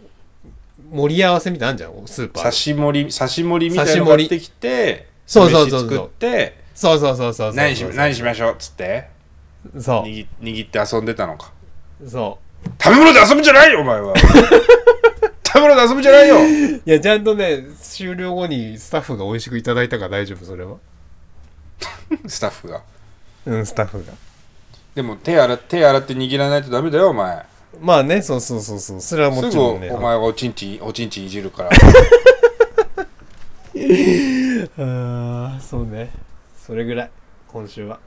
[0.92, 2.44] 盛り合わせみたいなんじゃんスーパー。
[2.44, 5.90] で刺し盛り刺し盛りみたいなの買ってきてそうそうそうそう。
[5.90, 9.10] 飯作ってそうそうそうそう何し何しましょうっつって。
[9.80, 11.52] そ握握って遊んでたのか。
[12.04, 12.10] う。
[12.10, 12.40] そ
[12.82, 14.14] 食べ物で遊ぶんじゃないよお前は。
[14.18, 16.36] 食べ物で遊ぶんじゃないよ。
[16.38, 16.40] う
[16.86, 20.76] いやちゃんとね終了後にスタッフが美味しくいただいたから大丈夫それは。
[22.28, 22.82] スタッフが。
[23.46, 24.14] うんスタッフが。
[24.94, 27.46] でも手洗手洗って握らないとダメだよお前
[27.82, 29.92] まあねそうそうそうそうそれはもすぐちろんね。
[29.92, 31.70] お前はおちんちんおちんちんいじるから。
[34.78, 36.12] ああそうね。
[36.58, 37.12] それぐらい
[37.48, 38.00] 今週は。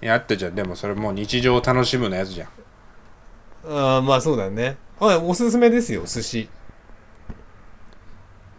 [0.00, 0.54] いやあったじゃん。
[0.54, 2.48] でもそれもう日常を楽しむのやつじゃん。
[3.66, 4.76] ああまあそうだね。
[5.00, 6.48] あおすすめですよ寿司。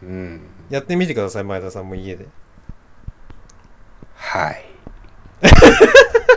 [0.04, 0.42] うん。
[0.70, 2.28] やってみてください前田さんも家で。
[4.16, 4.66] はい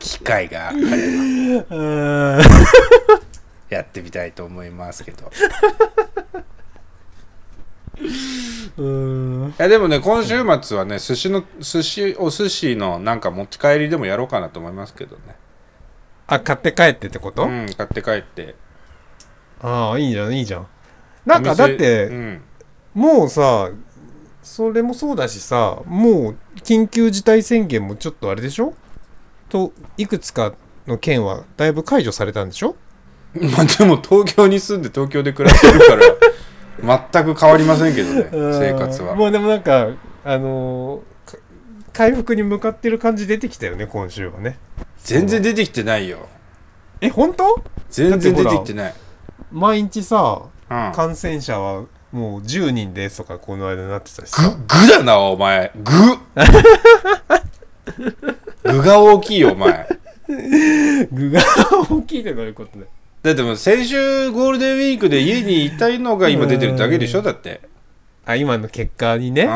[0.00, 1.76] 機会があれば。
[1.76, 2.40] うん。
[3.68, 5.30] やってみたいと思いますけど。
[8.78, 9.50] うん。
[9.50, 15.36] いやでもね今週末はね寿司の寿司お寿司のなんか持ち帰りでもやろうかなと思いますけどね。
[16.26, 18.56] あ買って帰ってってこと、うん買って帰って。
[19.60, 20.66] ああいいじゃんいいじゃん。
[21.26, 22.42] なんかだって、うん。
[22.94, 23.70] もうさ
[24.42, 28.74] それもそうだしさもう緊急事態宣言もちょっとあれでしょ？
[29.50, 30.54] といくつか
[30.86, 32.76] の県はだいぶ解除されたんでしょ？
[33.34, 39.14] まあでも東京に住んで東京で暮らしてるから 全く変わりませんけどね生活は。
[39.14, 39.88] もうでもなんか
[40.24, 41.38] あのーか
[41.92, 44.58] 回復に向かってる感じ出てきたよね今週はね。
[45.04, 46.26] 全然出てきてないよ。
[47.00, 47.62] え本当？
[47.90, 48.94] 全然出てきてない。
[49.52, 50.92] 毎日さうん。
[50.94, 51.82] 感染者は
[52.12, 55.70] もう10人ですとかこの間なってたしぐさぐだなお前。
[55.76, 55.92] ぐ
[58.72, 59.88] 具が大きいよお前。
[61.12, 61.40] 具が
[61.90, 62.86] 大きいってどういうことだよ。
[63.22, 67.60] だってもう先週ゴールデンウィークで家にいたいのが今出てるだけでしょだって。
[68.26, 69.42] あ今の結果にね。
[69.44, 69.46] う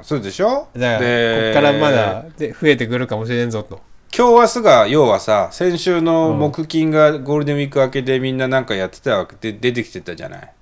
[0.00, 0.68] んそうでしょ？
[0.74, 3.80] だからこでっからまだで増えてくるかもしれんぞと。
[4.16, 10.52] 今日明日が要はさ先週の木金がゴールデンウィーク明けでみんななんかやってたわけで出てきてたじゃない？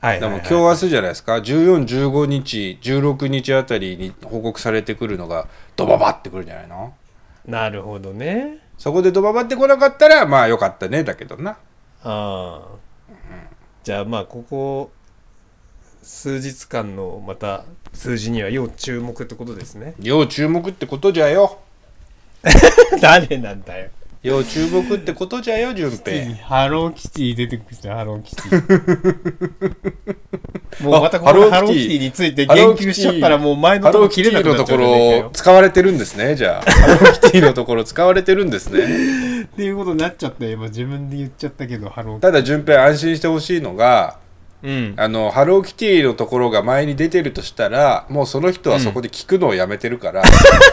[0.00, 6.94] はいでも今日明日じゃないですか？1415日16日あたりに報告されてくるのがドババってくるんじゃないの？
[7.46, 8.58] なるほどね。
[8.78, 11.52] そこでドババってこなかったらまあよかったねだけどな。
[11.52, 11.56] あ
[12.02, 12.62] あ、
[13.82, 14.90] じゃあまあここ
[16.02, 19.94] 数日間のまた数字には要注目ってことですね。
[20.00, 21.60] 要注目ってことじゃよ。
[23.00, 23.90] 誰なんだよ
[24.24, 26.34] 要注目ってことじゃよ順平。
[26.48, 29.74] ハローキティ出てくるじゃんハローキティ。
[30.82, 31.50] もうまたこハローキティ。
[31.50, 36.70] のハローキティについて言及しちゃったらもう前のハローとこ切れキティのとこなくなっちゃうじゃねえかよろ使われてるんですねじゃあ。
[36.72, 39.42] ハローキティのところ使われてるんですね。
[39.42, 44.94] っていうことになっちゃったよ今自分で言っちゃったけどハローキテただ順平安心してほしいのがィうん。
[44.96, 50.22] あのハローキティのところが前に出てるとしたらもうその人はそこで聞くのをやめてるから、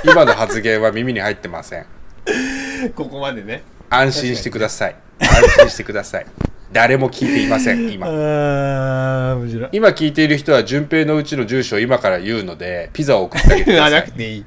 [0.06, 1.86] 今の発言は耳に入ってません
[2.96, 3.64] ここまでね。
[3.90, 4.96] 安心してください。
[5.20, 5.28] 安
[5.60, 6.26] 心してください。
[6.72, 14.46] 誰も聞いていませんあ今今聞いている人は順平のうちの住所を今から言うのでピザを送ってあげてく言わださないくていい。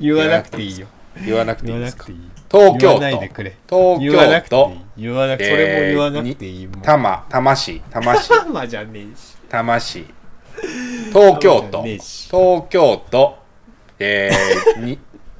[0.00, 0.86] 言わなくていいよ。
[1.26, 1.96] 言わなくていいです。
[1.96, 2.38] か言わなくていい。
[2.50, 3.56] 東京言わないで都くれ。
[3.68, 4.60] 東言わなくていい。
[4.60, 6.66] 京都言わなくてそれも言わなくていい。
[6.66, 9.36] もん多摩多摩市多摩市まあじゃねえし。
[9.50, 10.06] 多摩市
[11.12, 11.82] 東京都。
[11.82, 13.38] 東京都。
[14.00, 14.98] えー、に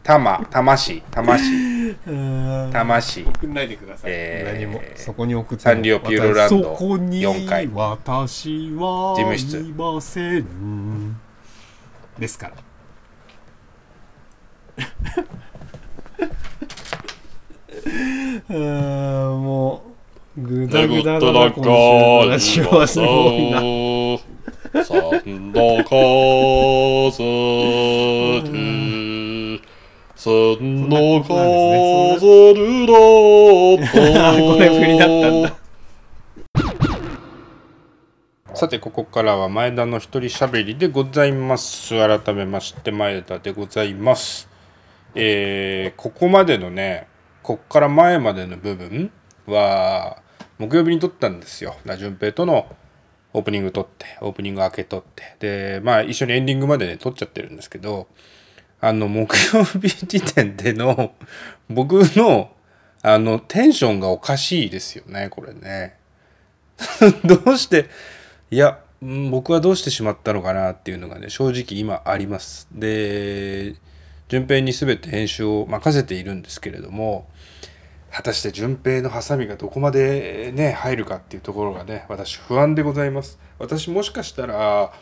[0.09, 2.71] 多摩多摩市多摩市うん。
[2.73, 3.25] 魂。
[3.25, 4.59] 送んないでください、えー。
[4.59, 6.62] 何もそこに送ってサンリオピューロランド。
[6.62, 11.21] そこに4階私は事務室いません。
[12.18, 12.55] ですから。
[19.29, 19.83] も
[20.38, 23.61] うぐだぐだだな今週のラジオはすごいな。
[24.85, 27.11] 三度風
[30.27, 35.55] る三度風るだこれ振りだったんだ
[38.55, 41.91] さてここからは前田の一人しゃべりでございます。
[41.91, 44.49] 改めまして前田でございます。
[45.15, 47.07] えーここまでのね
[47.45, 49.13] こっから前までの部分
[49.47, 50.19] は
[50.59, 51.77] 木曜日に撮ったんですよ。
[51.85, 52.67] な順平との
[53.33, 58.09] オープニング撮ってオープニング明け撮ってでまあ一緒にエンディングまでね撮っちゃってるんですけど
[58.81, 61.12] あの木曜日時点での
[61.69, 62.51] 僕の
[63.03, 65.97] あのテンションがおかしいですよねこれね。
[67.25, 67.87] どうして
[68.51, 72.69] いや僕はどうしてしまったのかなっていうのがね正直今あります。
[72.73, 73.75] で
[74.29, 77.29] 順平に全て編集を任せているんですけれども
[78.12, 83.38] 果たして順平のハサミがどこまでね入るかっていうところがね私不安でございます。
[83.59, 84.93] 私もしかしたら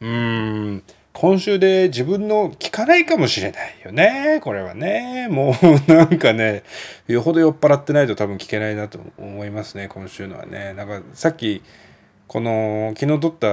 [0.00, 5.28] うーん今週で自分の聞かないかもしれないよねこれはね。
[5.28, 5.54] も
[5.88, 6.62] うなんかね
[7.06, 10.72] よほど酔っ払ってないと多分聞けないなと思いますね今週のはね。
[10.74, 11.62] なんかさっき
[12.28, 13.48] この昨日撮った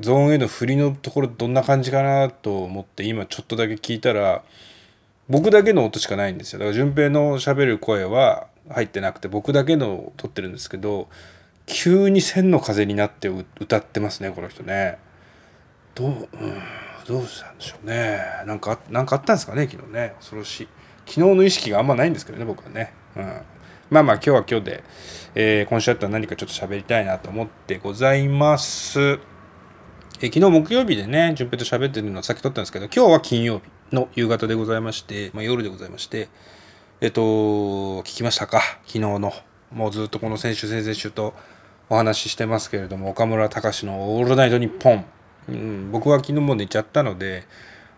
[0.00, 4.42] ゾーンへの振りのところどんな感じかなと思って今ちょっとだけ聞いたら
[5.28, 6.58] 僕だけの音しかないんですよ。
[6.58, 11.08] だから順平の喋る声は入ってなくて僕だけの撮ってるんですけど
[11.66, 14.98] 急に千の風になって歌ってますねこの人ね。
[15.94, 16.26] どう、うん、
[17.06, 18.18] どうしたんでしょうね。
[18.46, 20.14] なんかなんかあったんですかね昨日ね。
[20.18, 20.68] 恐ろしい。
[21.06, 23.42] 昨日の意識があんまないんですけどね僕はね、うん、
[23.90, 24.84] まあまあ今日は今日で、
[25.34, 29.18] えー今週あったら何かちょっと喋りたいなと思ってございます。
[30.20, 36.28] え昨日木曜日でね、順平と喋ってるのはさっき撮ったんですけど、今日は金曜日の夕方でございまして、まあ、夜でございまして、
[37.00, 38.60] えっと、聞きましたか？
[38.86, 39.32] 昨日の。
[39.72, 41.34] もうずっとこの先週、先々週と
[41.90, 45.04] お話ししてますけれども、岡村隆史のオールナイトニッポン。
[45.48, 47.46] うん、僕は昨日も寝ちゃったので、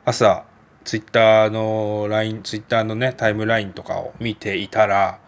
[0.04, 0.44] 朝、
[0.85, 5.18] ツイッターの LINE、ツイッターのね、タイムラインとかを見ていたら、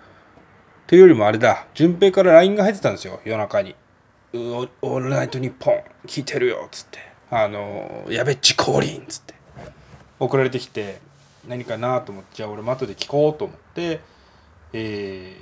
[0.86, 3.74] というよりもあれだ、順平から LINE が入ってたんですよ、夜中に。
[4.34, 6.98] オオールナイトニッポン聞いてるよっつって。
[7.28, 9.34] あのやべっち降臨っつって。
[10.18, 11.00] 送られてきて
[11.46, 14.00] 何かなと思ってじゃあ俺も後で聞こうと思って
[14.72, 15.36] え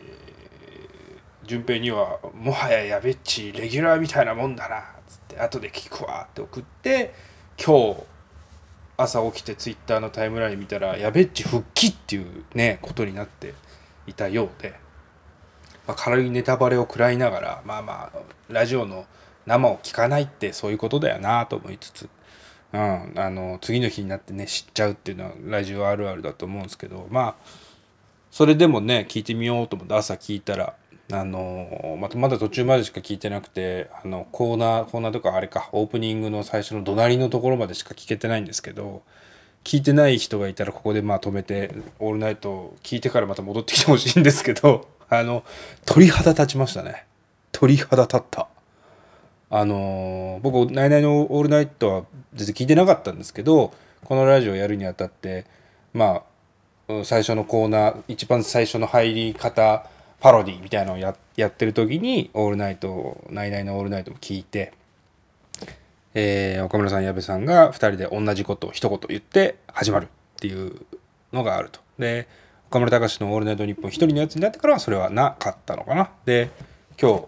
[1.45, 4.85] ー、順平には「もはややべっちレギュラーみたいなもんだな」
[5.35, 7.15] って後で聞くわって送って
[7.63, 8.03] 今日
[8.97, 13.55] 朝起きてツイッターのタイムライン見たらやべっち復帰っていうねことになって
[14.07, 14.85] いたようで。
[15.87, 18.19] まあ、軽いネタバレを食らいながらまあまあ
[18.49, 19.05] ラジオの
[19.45, 22.09] 生を聞かないってそういうことだよなと思いつつ、
[22.73, 27.35] うん、あの次の日になってね知っちゃうっていうのはラジオあるあるだと思うんですけどまあ
[28.31, 30.75] それでもね聞いてみようと思って朝聞いたら
[31.13, 39.03] あのまたまだ途中までしか聞いてなくてあのコーナーコーナーとかあれかオープニングの最初の怒鳴りのところまでしか聞けてないんですけど
[39.65, 45.45] 聞いてない人がいたらここでまあ止めて「オールナイト」聞いてからまた戻ってきてほしいんですけど あの
[45.85, 47.05] 鳥肌立ちましたね。
[47.53, 48.49] 鳥肌立った。
[49.51, 55.45] あの僕「ナイナイのオールナイト」は全然聞いてなかったんですけどこのラジオやるにあたって
[55.93, 56.23] ま
[56.89, 59.87] あ最初のコーナー一番最初の入り方
[60.25, 64.73] パロディみたいなのをややってる時に「オールナイト」「ナイナイのオールナイト」も聞いて、
[66.15, 70.09] えー岡村さん矢部さんが2人で同じことを一言言って始まるっ
[70.41, 70.81] ていう
[71.35, 71.81] のがあると。
[71.99, 72.27] で
[72.71, 76.11] 岡村隆史の「オールナイトニッポン」一人のやつになってからはそれはなかったのかな。
[76.25, 76.49] で
[76.99, 77.19] 今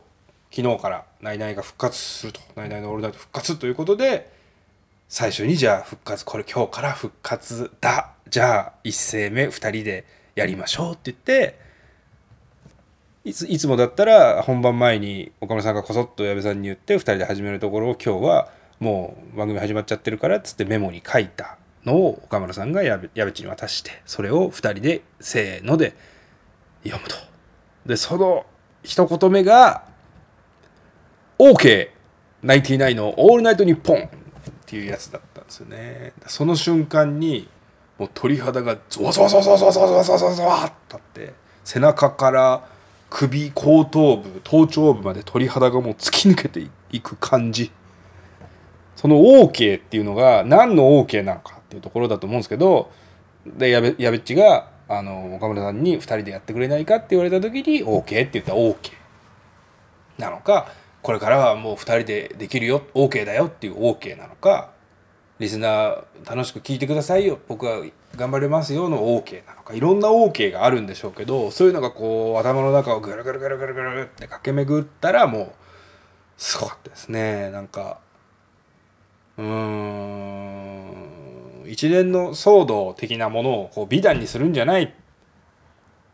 [0.50, 4.32] 日昨日から「ナイナイが復活すると「ナイナイのオールナイト復活」ということで
[5.10, 11.65] 最初にじゃあ復活これ今日から復活だじゃあ一声目2人でやりましょうって言って
[13.26, 18.48] いついつもだったら本番前に岡村さんがこそっと矢部さんに言って2人で始めるところを今日は
[18.78, 25.96] もう番組始まっちゃってるからっつってメモに書いたのを岡村さんが矢部矢部ちに渡してそれを2人でせーので
[26.84, 27.16] 読むと。
[27.84, 28.46] でその
[28.84, 29.82] 一言目が
[31.40, 34.08] OK99 の「オールナイトニッポン」っ
[34.66, 37.48] ていうやつだったんですよねその瞬間に
[37.98, 42.75] もう鳥肌がゾワゾワゾワゾワゾワゾワゾワゾワって背中から
[43.10, 47.70] 首後頭部頭頂部まで鳥肌がもう突き抜けていく感じ。
[48.96, 52.90] その OK っていうのが何の OK なのかっていうところだと思うんですけど
[53.46, 58.92] でやべっちがあの岡村さんに2人でやってくれないかって言われた時に OK って言ったら OK
[60.18, 64.70] なのかこれからはもう2人でできるよ OK だよっていう OK なのか
[65.38, 67.38] リスナー楽しく聞いてくださいよ。
[67.46, 67.84] 僕は
[68.16, 75.52] 頑張れますよの OK なのかいろんな OK があるんでしょうけどそういうのがこう頭の中をぐるぐるぐるぐるぐるって駆け巡ったらもう
[76.36, 78.00] すごかったですねなんか
[79.36, 81.06] うーん
[81.66, 84.90] 一連の騒動的なものをこう美談にするんじゃないっ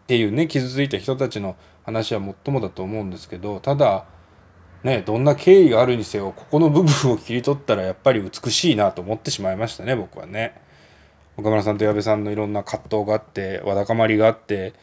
[0.07, 4.07] ていうね傷ついた人たちの話はもっともだと思うんですけどただ
[4.83, 10.61] ねどんな経緯があるにせよここの部分を切り取ったらやっぱり美しいなと思ってしまいましたね僕はね。
[11.37, 14.75] 岡村さんと矢部さんのいろんな葛藤があってわだかまりがあって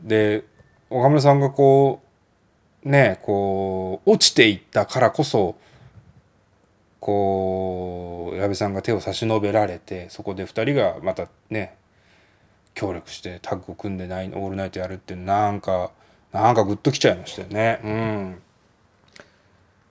[0.00, 0.44] で
[0.90, 2.02] 岡村さんがこ
[2.84, 5.56] うねこう落ちていったからこそ
[7.00, 11.76] こう矢部さんが手を差し伸べられてそこで2人がまたね
[12.74, 15.90] 協力してタッグを組んでないオールナイトやるってなんか
[16.32, 17.80] なんかグッときちゃいましたよね。
[17.84, 18.42] うん。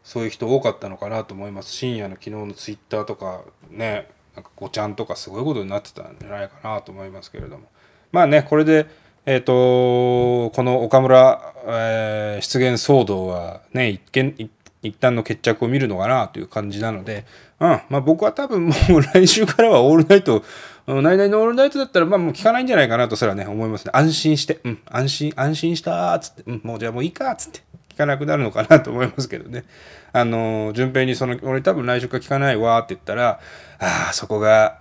[0.04, 1.72] そういう人多かったのかなと思います。
[1.72, 4.10] 深夜の昨日のツイッターとかね。
[4.36, 7.68] なんかごちゃんとかすごいことになってたんじゃないかなと思いますけれども
[8.12, 8.88] まあねこれで
[9.26, 14.50] えっ、ー、とこの岡村、えー、出現騒動はね一見
[14.82, 17.26] 一旦の決着を見るのかなという感じなので、
[17.60, 20.44] うん、まあ僕は多分もう来週からはオールナイト、
[20.86, 23.92] ナイナイのオールナイトだったらまあもう聞かないんじゃないかなとすらね思いますね。
[23.94, 27.62] 安心して、うん、安心、安心したーっつって、うん、もうじゃあもういいかっつって。
[27.94, 29.66] 聞かなくなるのかなと思いますけどね。
[30.12, 33.40] あの、順平にその、俺多分来週から聞かないわって言ったら、
[33.80, 34.80] ああ、そこが、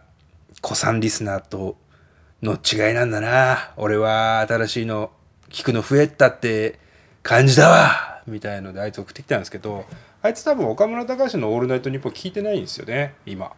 [0.60, 1.76] 子さんリスナーと
[2.42, 3.72] の違いなんだな。
[3.76, 5.10] 俺は新しいの
[5.52, 6.78] 聞くの増えたって
[7.22, 9.84] 感じだわみたいのであいつ送ってきたんですけど
[10.22, 13.52] あいつ多分岡村隆史の「オールナイトニッポン」聞いてないんですよね今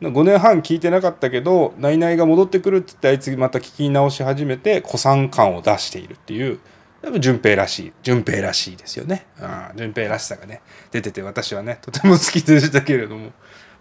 [0.00, 6.60] 5年半聞いてなかったけど「ナイナイが戻ってくる」っつってあいつまた聞き直し始めて古参感を出しているっていう
[7.02, 9.26] 多分順平らしい順平らしいですよね。
[9.76, 13.32] 順平らしさがね出てて私はねとても好きでしたけれども。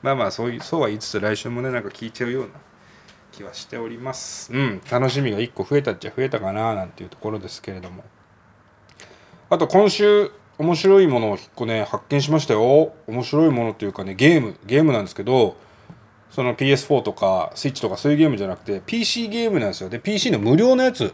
[0.02, 2.50] まあまあそういうそうは言いつつ来週もねなんか聞いちゃうような
[3.32, 4.54] 気はしております。
[4.54, 8.04] うん楽しみが1個増えたっちゃ増えたかななんていうところですけれども。
[9.50, 12.94] あと今週面白いものを1個ね発見しましたよ。
[13.08, 15.58] 面白いものっていうかねゲームゲームなんですけど
[16.30, 19.90] その PS4 とか Switch とかそういうゲームじゃなくて PC ゲームなんですよ。
[19.90, 21.14] で PC の無料のやつ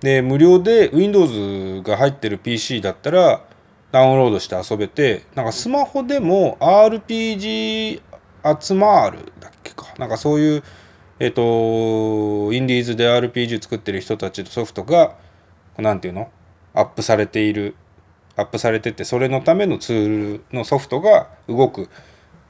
[0.00, 3.44] で無料で Windows が入ってる PC だったら
[3.92, 8.00] ダウンロードして遊べてなんかスマホでも RPG
[8.60, 9.86] 集まるだっけか。
[9.98, 10.62] なんかそういう
[11.18, 15.16] えっ、とインディーズで RPG 作ってる人たちのソフトが
[15.78, 16.30] 何て言うの？
[16.74, 17.74] アップされている。
[18.36, 21.88] アップされててそれのためのツールのソフトが動く。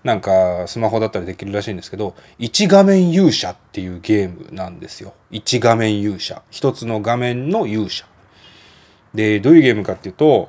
[0.06, 5.14] なんかスマホだったらできるらしいんですけど1画面勇者っていうゲームなんですよ。
[5.32, 6.42] 1画面勇者。
[6.48, 8.06] 一つの画面の勇者。
[9.14, 10.48] でどういうゲームかっていうと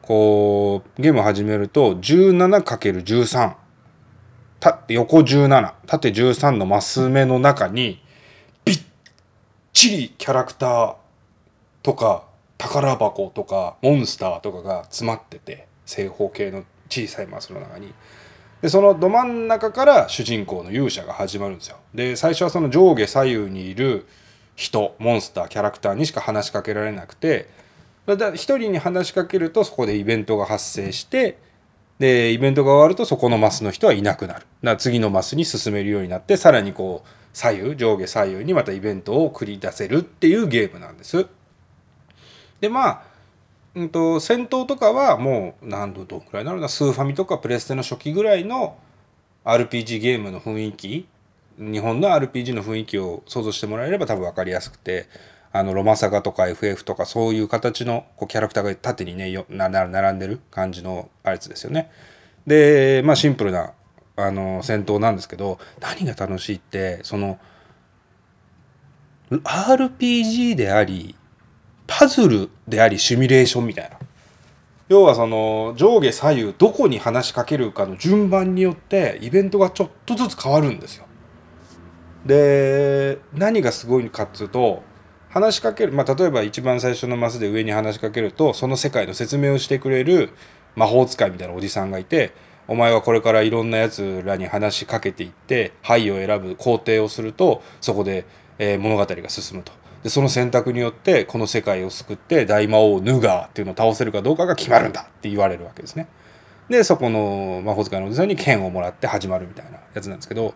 [0.00, 3.54] こうゲームを始めると 17×13
[4.88, 8.02] 横17縦13のマス目の中に
[8.64, 8.80] びっ
[9.74, 10.94] ちりキャラクター
[11.82, 12.24] とか
[12.56, 17.92] 宝箱とかモンスターとかが詰まってて正方形の小さいマスの中に。
[18.62, 24.06] でそのど真ん中から主人公の勇者が始まるんですよで最初はその上下左右にいる
[24.56, 27.48] 人モンスターキャラクターにしか話しかけられなくて
[28.34, 31.38] 一人に話しかけるとそこでイベントが発生して
[31.98, 41.26] でイベントが終わるとそこのマスの人はいなくなるだから次のマスに進めるようになってさらにこう左右上下左右にまたイベントを繰り出せるっていうゲームなんです。
[42.60, 43.02] でまあ
[43.78, 48.76] うんと、戦闘とかはもう何度どんくらいなのかスーファミとかプレステの初期ぐらいの
[49.44, 51.08] RPG ゲームの雰囲気
[51.58, 55.08] 日本の RPG の雰囲気を想像してもらえれば多分分かりやすくて
[55.52, 61.90] あのロマサガとか FF とかそういう形のこうキャラクターが縦にねよな並んでる感じのあいつですよね。
[62.46, 63.72] でまあシンプルな
[64.16, 67.38] あの戦闘なんですけど何が楽しいってその
[69.30, 71.14] RPG であり
[71.88, 73.98] パズルでありシミュレーションみたいな
[74.88, 81.06] 要はその上下左右どこに話しかけるかの順番によってイベントがちょっとずつ変わるんですよ。
[82.24, 84.82] で何がすごいかっつうと
[85.28, 90.30] 話しかける、まあ、例えば一番最初のマスで上に話しかけるとその世界の説明をしてくれる
[90.74, 92.32] 魔法使いみたいなおじさんがいて
[92.66, 98.26] お前はこれからいろんなやつらに話しかけていって「はい」を選ぶ工程をするとそこで、
[98.58, 99.72] えー、物語が進むと。
[100.02, 106.08] でその選択によってこの世界を救って大魔王ヌガーっていうのを倒せるかどうかが決まるんだって言われるわけですね。
[106.68, 110.54] でそこの魔法使いのおじさんに剣をもらって始まるみたいなやつなんですけど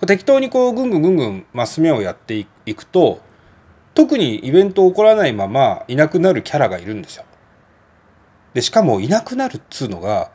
[0.00, 3.20] う適当にこうぐんぐんぐんぐんマス目をやっていくと
[3.94, 7.24] 特にイベント起こらないままいなくなるキャラがいるんですよ。
[8.54, 10.30] でしかもいなくなるっつうのが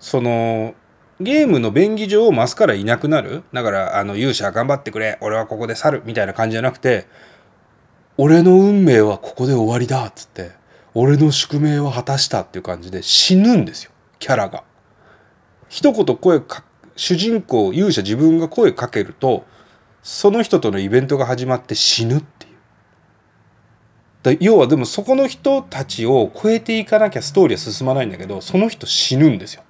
[0.00, 0.74] その
[1.18, 3.42] ゲームの便宜上マスからいなくなる？
[3.52, 7.06] だからあの勇者頑張ってくれ俺はここで去るみたいな感じじゃなくて
[8.18, 10.52] 俺の運命はここで終わりだっつって
[10.92, 14.64] 俺の宿命は果たしたっていう感じで死ぬんですよキャラが。
[15.68, 16.64] 一言声か
[16.96, 19.44] 主人公勇者自分が声かけると
[20.02, 22.52] その人とのイベントが始まって死ぬっていう。
[24.22, 29.62] だ要はでもそこの人たちを超えていかなきゃストーリーは進まないんだけどその人死ぬんですよ。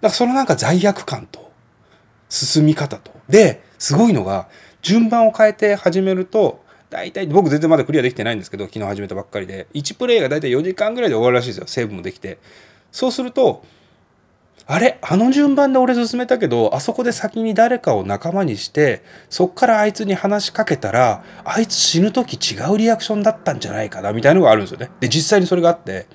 [0.00, 1.50] だからそのなんか罪悪感と
[2.28, 3.10] 進み方と。
[3.28, 4.48] ですごいのが
[4.82, 9.66] 順番を変えて始めると大体僕全然まだクリアできてないんですけど昨日始めたばっかりで。
[9.74, 11.66] 1プレイが大体4時間ぐらいで終わるらしいですよ。
[11.66, 12.38] セーブもできて。
[12.92, 13.64] そうすると
[14.68, 14.98] あれ？
[15.02, 24.90] あの順番で俺進めたけどあそこで先に誰かを仲間にしてそっからあいつに話しかけたらあいつ死ぬ時違うリアクションだったんじゃないかなみたいなのがあるんですよね。
[25.00, 26.06] で実際にそれがあって。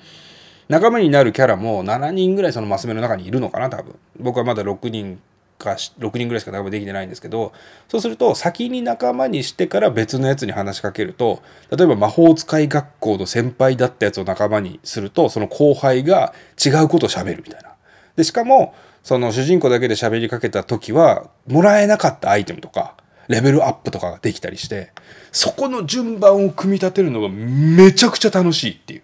[0.72, 5.20] 仲間になるキャラも7人ぐらいそのマス目の中にいるのかな多分僕はまだ6人
[5.58, 7.52] か6人ぐらいしか仲間できてないんですけど
[7.88, 16.32] そうすると先に仲間にしてから別のやつに話しかけると例えば魔法使い学校の先輩だったやつを仲間にするとその後輩が
[16.64, 17.74] 違うことをしゃべるみたいな。
[18.16, 22.94] でしかもその主人公だけで喋りかけた時はもらえなかったアイテムとか
[23.28, 24.92] レベルアップとかができたりして
[25.32, 29.02] そこの順番を組み立てるのがめちゃくちゃ楽しいっていう。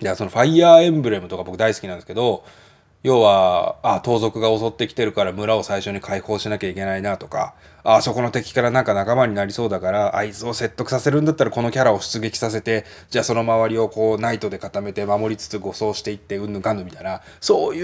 [0.00, 2.44] いやそのファイヤーエンブレムとか僕大好きなんですけど
[3.02, 17.82] 要はあ盗賊が襲ってきてるから村を最初に解放しなきゃいけないなとかあそこの敵からなんか仲間になりそうだからあいつを説得させるんだったらこのキャラを出撃させてじゃあその周りをこうナイトで固めて守りつつ護送していってうんぬかんぬみたいなそうい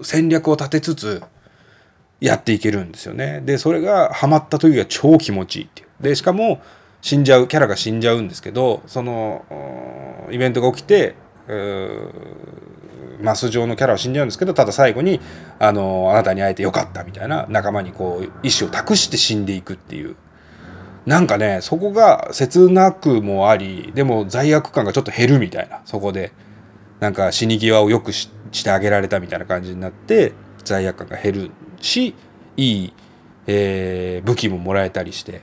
[0.00, 1.22] う戦略を立てつつ
[2.20, 3.40] やっていけるんですよね。
[3.44, 5.88] でそれがハマった時が超気持ちいいっていう。
[6.00, 6.60] でしかも
[7.00, 9.44] 死んじゃうキャラが死んじゃうんですけどその
[10.30, 11.14] イベントが起きて
[13.20, 15.20] マス上のキャラは死んじゃうんですけどただ最後に
[15.58, 20.16] あのあなたに会えてよかったみたいな仲間にこう意志を託して死んでいくっていう。
[21.06, 26.32] なんかねそこが切なくもありでも罪悪感がちょっと減るみたいなそこで。
[27.00, 28.28] なんか死に際をよくし
[28.64, 30.32] てあげられたみたいな感じになって
[30.64, 32.14] 罪悪感が減るし
[32.56, 32.92] いい、
[33.46, 35.42] えー、武器ももらえたりして。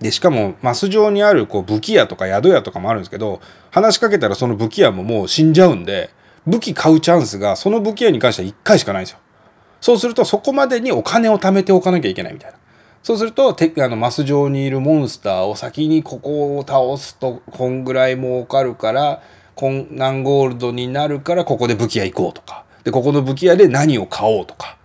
[0.00, 3.40] でしかもマス上にあるこう武器屋とか宿屋とかもあるんですけど
[3.70, 6.10] 話しかけたらその武器屋ももう死んじゃうんで
[6.46, 9.18] 武器買うチャンスがその武器屋に関しては1回しかないんですよ。
[9.80, 12.58] そうするとそこまでにお金を貯めておかなきゃいけないみたいな。
[13.02, 19.22] そうするとてあのマス上にいるモンスターを先にここを倒すとこんぐらい儲かるから
[19.54, 24.75] こん何ゴールドになるからここで武器屋行こうとかでここの武器屋で何を買おうとか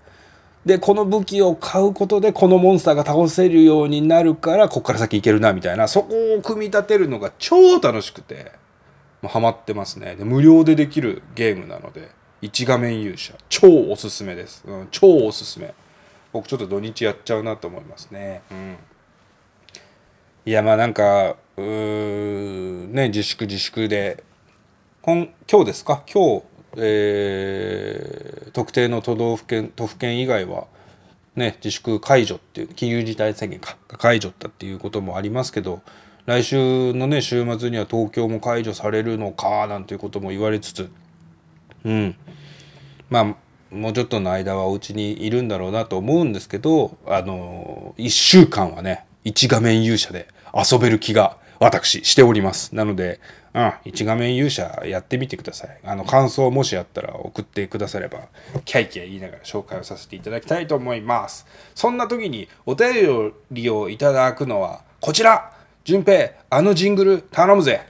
[0.65, 5.87] でこの武器を買うことでこのモンスターが倒せるようになるからこっから先行けるなみたいな。
[5.87, 8.51] そこを組み立てるのが超楽しくて
[9.21, 10.15] もうハマってますね。
[10.15, 12.11] で無料でできるゲームなので
[12.43, 13.33] 1画面勇者。
[13.49, 15.73] 超おすすめです、うん、超おすすめ。
[16.31, 18.41] 僕ちょっと土日やっちゃうなと思いますね。
[18.51, 18.77] うん。
[20.45, 24.23] いやまあなんかうーね自粛自粛で。
[25.03, 26.03] 今今日ですか？
[26.13, 26.43] 今日
[26.77, 30.67] えー、特定の都道府県都府県以外は、
[31.35, 35.81] ね、自粛解除っていう金融事態宣言か解除ったっていうこともありますけど
[36.25, 40.89] 来週のね週末には東京も解除されるのかなんていうことも言われつつ
[41.83, 42.15] うん
[43.09, 52.73] まあもうちょっとの間はお家にいるんだろうなと思うんですけどあの1週間はね一画面勇者で遊べる気が私しております。
[52.75, 53.19] なので
[53.53, 55.77] うん、一画面勇者やってみてください。
[55.83, 58.21] あの、感想もしあったら送ってくだされば、
[58.63, 61.45] キャイキャイ言いながら紹介をさせていただきたいと思います。
[61.75, 65.51] そんな時にお便りをいただくのは、こちら
[65.83, 67.81] 順平、あのジングル頼むぜ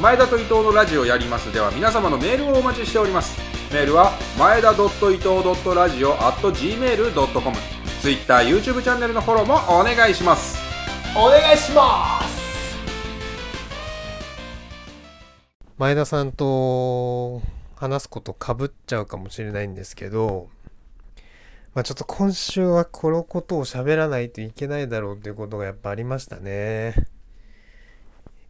[0.00, 3.38] 前田と伊藤のラジオやりますでは皆様のメールをお待ちしております。
[3.72, 7.56] メールは、前田伊藤ラジオ at gmail.com。
[8.00, 10.58] Twitter、YouTube チャンネルのフォローもお願いします。
[11.14, 12.39] お願いします
[15.80, 17.40] 前田さんと
[17.74, 20.50] 話すことかぶっちゃうかもしれないんですけど、
[21.74, 26.96] まあ、ちょっと今週はこのことを喋らないといけないだろうということがやっぱありましたね。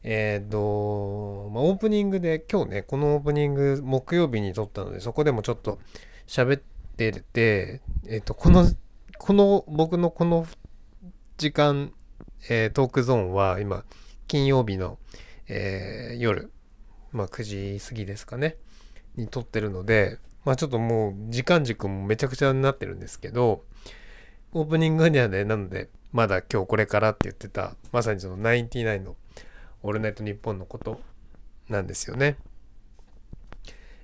[0.03, 5.79] えっ、ー、と、まあ、オープニングで今日ね、このオープニング木曜日に撮ったので、そこでもちょっと
[6.27, 6.63] 喋っ
[6.97, 8.67] てて、えっ、ー、と、この、
[9.19, 10.49] この、僕のこの
[11.39, 11.93] 時間、
[12.49, 13.85] えー、トークゾーンは今、
[14.27, 14.99] 金曜日の、
[15.47, 16.51] え、夜、
[17.13, 18.57] まあ9時過ぎですかね、
[19.17, 23.65] に撮ってるので、まあちょっともう時間軸もめちゃくちゃになってるんですけど、
[24.53, 29.17] オープニングにはね、なので、まだ今日これからって言ってた、まさにそのナインティナインの
[29.83, 31.01] オールナイトニッポンのこと
[31.69, 32.37] なんですよね。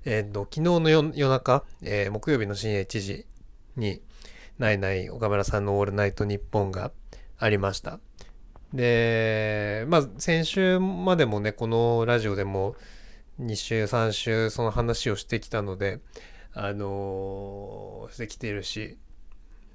[0.05, 3.27] えっ、と、昨日の夜中、えー、木曜日の深夜1時
[3.77, 4.01] に、
[4.59, 6.93] ナイナイ岡村さんのオールナイトニッポンが
[7.39, 7.99] ありました。
[8.73, 12.77] で、まあ先週までもね、このラジオでも
[13.41, 16.01] 2週3週その話をしてきたので、
[16.55, 18.99] あのー、してきてるし、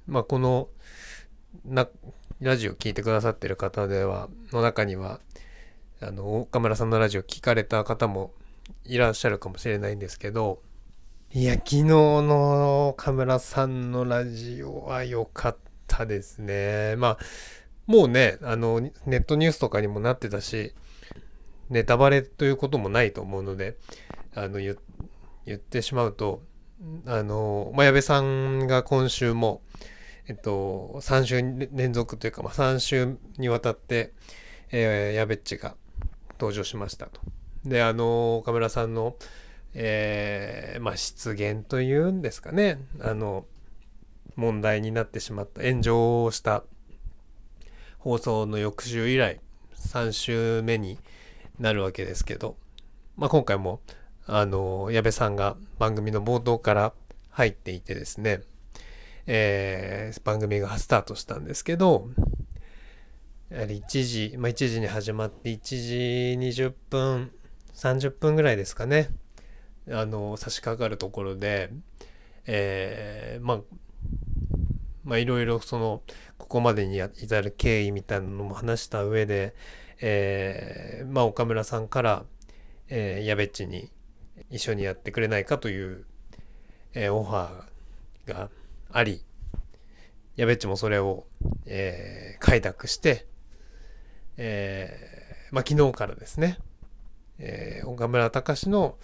[0.08, 0.70] まあこの、
[1.66, 1.88] な、
[2.40, 5.20] ラジオ聞いてくださってる方では、の中には、
[6.02, 8.34] あの、岡村さんのラジオ聞かれた方も
[8.84, 10.62] いらっしゃるかもしれないんですけど、
[11.34, 15.58] いや、昨日の岡村さんのラジオは良かっ
[15.88, 16.96] たですね。
[16.98, 17.18] まあ、
[17.86, 20.74] もうね、あの、ネットニュースとかにもなってたし、
[21.72, 23.78] ネタバレということもないと思うので、
[24.36, 24.76] あの、言
[25.54, 26.44] ってしまうと、
[27.06, 29.62] あの、まあ、矢部さんが今週も、
[30.28, 34.14] えっと、3週連続というか、まあ、3週にわたって、
[34.72, 35.76] えー、矢部っちが
[36.34, 37.22] 登場しましたと。
[37.64, 39.16] で、あの、岡村さんの、
[39.74, 43.46] えー、まあ、失言というんですかね、あの、
[44.36, 46.64] 問題になってしまった、炎上をした
[48.00, 49.40] 放送の翌週以来、
[49.76, 50.98] 3週目に
[51.62, 52.58] なるわけですけど、
[53.16, 53.82] まあ、今回も、
[54.26, 56.94] あの、矢部さんが番組の冒頭から
[57.30, 58.42] 入っていてですね、
[59.28, 62.10] えー、番組がスタートしたんですけど、
[63.50, 67.32] やはり1時、まあ、1時に始まって1時20分、
[67.76, 69.10] 30分ぐらいですかね、
[69.90, 71.70] あの、差し掛かるところで、
[72.48, 73.62] えー、まあ、
[75.04, 76.02] まあいろいろその、
[76.40, 79.54] ここまでに至る経緯みたいなのも話した上で、
[80.02, 82.26] えー、まあ岡村さんから、
[82.90, 83.90] えー、やべっちに
[84.50, 86.06] 一緒にやってくれないかという、
[86.94, 88.50] えー、オファーが
[88.92, 89.24] あり、
[90.36, 91.26] やべっちもそれを、
[91.66, 93.28] えー、快諾して、
[94.38, 96.58] えー、まあ昨日からですね、
[97.38, 98.98] えー、岡村隆史の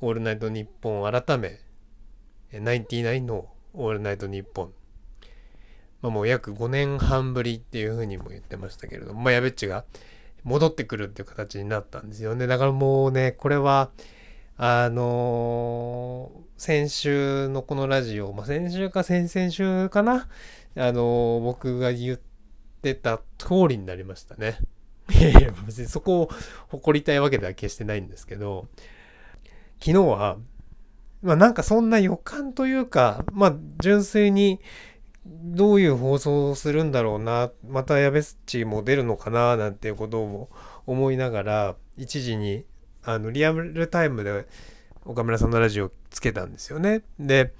[0.00, 1.60] オールナイトニッポン改め、
[2.52, 4.72] ナインティナインのオールナイトニッポン。
[6.00, 9.84] まあもう約5年半ぶりっていうふうにも言ってましたけれども、まあやべっちが
[10.48, 12.46] 戻ってくるっていう形になったんですよね。
[12.46, 13.90] だからもうね、これは、
[14.56, 20.26] あのー、先週のこのラジオ、まあ、先週か先々週かな、
[20.74, 22.20] あのー、僕が言っ
[22.82, 24.58] てた通りになりましたね。
[25.12, 26.30] いやいや、別にそこを
[26.68, 28.68] 誇りたいわけでは決してないんですけど、
[29.80, 30.38] 昨日は、
[31.22, 34.60] まあなんかそんな予感というか、まあ純粋に
[35.30, 40.48] どういう放送をするんだろうな、またやべっちも出るのかな、なんていうことを
[40.86, 42.64] 思いながら、一時に
[43.02, 44.46] あのリアルタイムで
[45.04, 47.02] 岡村さんのラジオつけたんですよね。
[47.18, 47.52] で、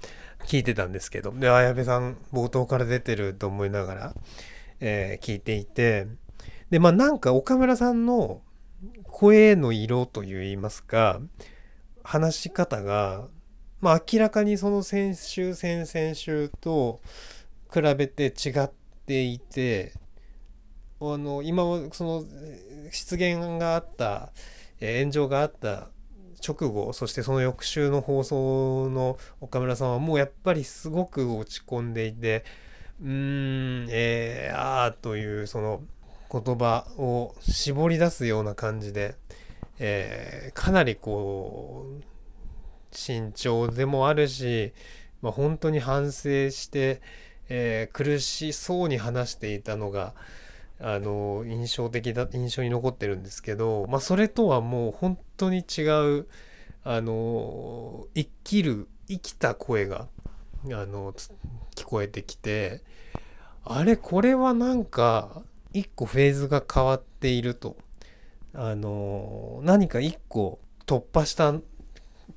[0.45, 4.15] 聞いてたんですけど、で、あ、矢部さん冒頭から出てると思いながら、
[4.79, 6.07] えー、聞いていて、
[6.69, 8.41] で、まあなんか岡村さんの
[9.03, 11.19] 声の色といいますか、
[12.03, 13.27] 話し方が、
[13.81, 17.01] まあ明らかにその先週、先々週と
[17.73, 18.69] 比べて違っ
[19.05, 19.93] ていて、
[21.01, 21.63] あの、今
[21.93, 22.23] その
[22.91, 24.31] 失言があった
[24.79, 25.89] 炎上があった
[26.45, 32.45] 直後そしてその翌週の放送の岡村さんはもうやっぱりすごく落ち込んでいて
[33.01, 35.81] うーんえー、あーというその
[36.31, 39.15] 言葉を絞り出すような感じで、
[39.79, 42.03] えー、かなりこう
[42.91, 44.73] 慎重でもあるし、
[45.21, 47.01] まあ、本当に反省して、
[47.49, 50.13] えー、苦しそうに話していたのが
[50.79, 55.81] あの印象的だ印象に残ってるんですけど、まあ、それとはもう本当に違
[56.19, 56.27] う
[56.83, 60.07] あの生きる生きた声が
[60.65, 61.13] あの
[61.75, 62.81] 聞こえてきて
[63.65, 65.43] あれこれはなんか
[65.73, 67.77] 一個フェーズが変わっていると。
[68.53, 71.53] あの何か一個突破した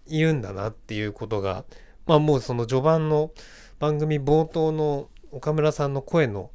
[0.06, 1.64] いるんだなっていうことが
[2.06, 3.30] まあもうその序盤の
[3.82, 6.52] 番組冒頭の岡村さんの声の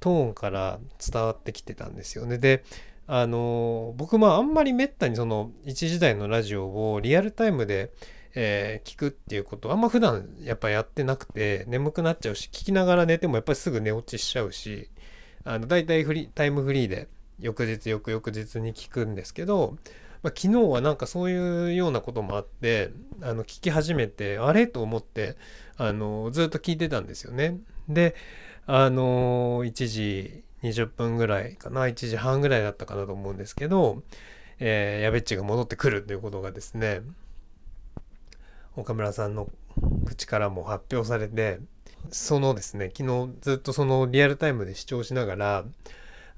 [0.00, 2.38] トーンから伝わってきてたんですよね。
[2.38, 2.64] で
[3.06, 7.92] あの僕もあんまりめったにその一時代のラジオをリアルタイムで、
[8.34, 14.88] えー、聞くっていうことあんま普段やっぱやってなくて眠くなっちゃうし聞きながら寝てもやっぱりすぐ寝落ちしちゃうし
[15.44, 17.08] あの大体フリタイムフリーで
[17.40, 19.76] 翌日翌々日に聞くんですけど、
[20.22, 24.66] まあ、昨日はなんかそういうようなこともあってあの聞き始めてあれ？
[24.66, 25.36] と思って
[25.80, 27.56] あのずっと聞いてたんですよね。
[27.88, 28.14] で
[28.66, 34.02] あの1時20分ぐらいかな1時半ぐらいだったかなと思うんですけど、
[34.58, 37.00] えー、やべっちが戻ってくるということがですね
[38.76, 39.48] 岡村さんの
[40.04, 41.60] 口からも発表されて
[42.10, 45.64] そのですね昨日ずっとそのリアルタイムで視聴しながら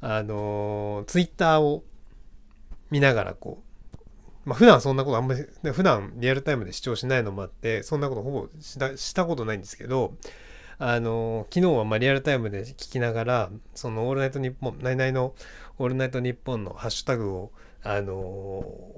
[0.01, 1.83] あのツイッターを
[2.93, 3.72] 見ながらこう
[4.45, 10.15] まあ普段そんなことあんまり普段リアルタイムで視聴しないのもあってそんなことほぼしたしたことないんですけど
[10.79, 15.35] あの昨日はまリアルタイムで聞きながらその「オールナイトニッポン」ナイナイの
[15.79, 17.53] 「オールナイトニッポン」のハッシュタグを
[17.85, 18.15] あの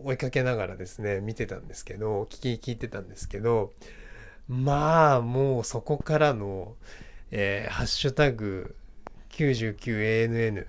[0.04, 3.72] 追いかけながらですね見てたんですけど聞き聞いてたんですけど
[4.48, 6.74] まあもうそこからの、
[7.30, 8.76] えー、ハッシュタグ
[9.30, 10.66] 99ANN、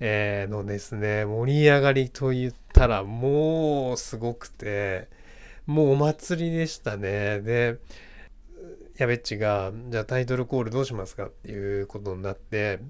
[0.00, 5.08] えー、のですね盛り上がりと言ってたらもうすごくて
[5.64, 7.40] もうお祭りでしたね。
[7.40, 7.78] で
[8.98, 12.80] やべっちがじゃあタイトルコールどうしますかっていうことになって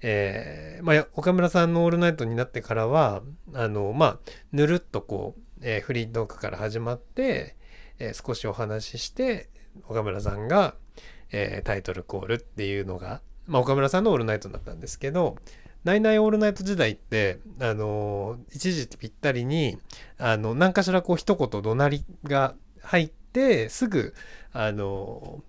[0.00, 3.22] えー、まあ、岡村さんの「オールナイト」になってからは
[3.54, 4.18] あのまあ
[4.52, 7.56] ぬるっとこう、えー、フリートークから始まって、
[7.98, 9.48] えー、少しお話しして
[9.88, 10.74] 岡村さんが、
[11.30, 15.36] えタイトルコールっていうのが、まあ、岡村さんの「オールナイト」だったんですけど
[15.84, 19.78] 「ナイナイオールナイト」時代ってあの一時ぴったりに
[20.18, 24.14] あの何かしらこう一言怒鳴りが入ってすぐ
[24.52, 25.42] あの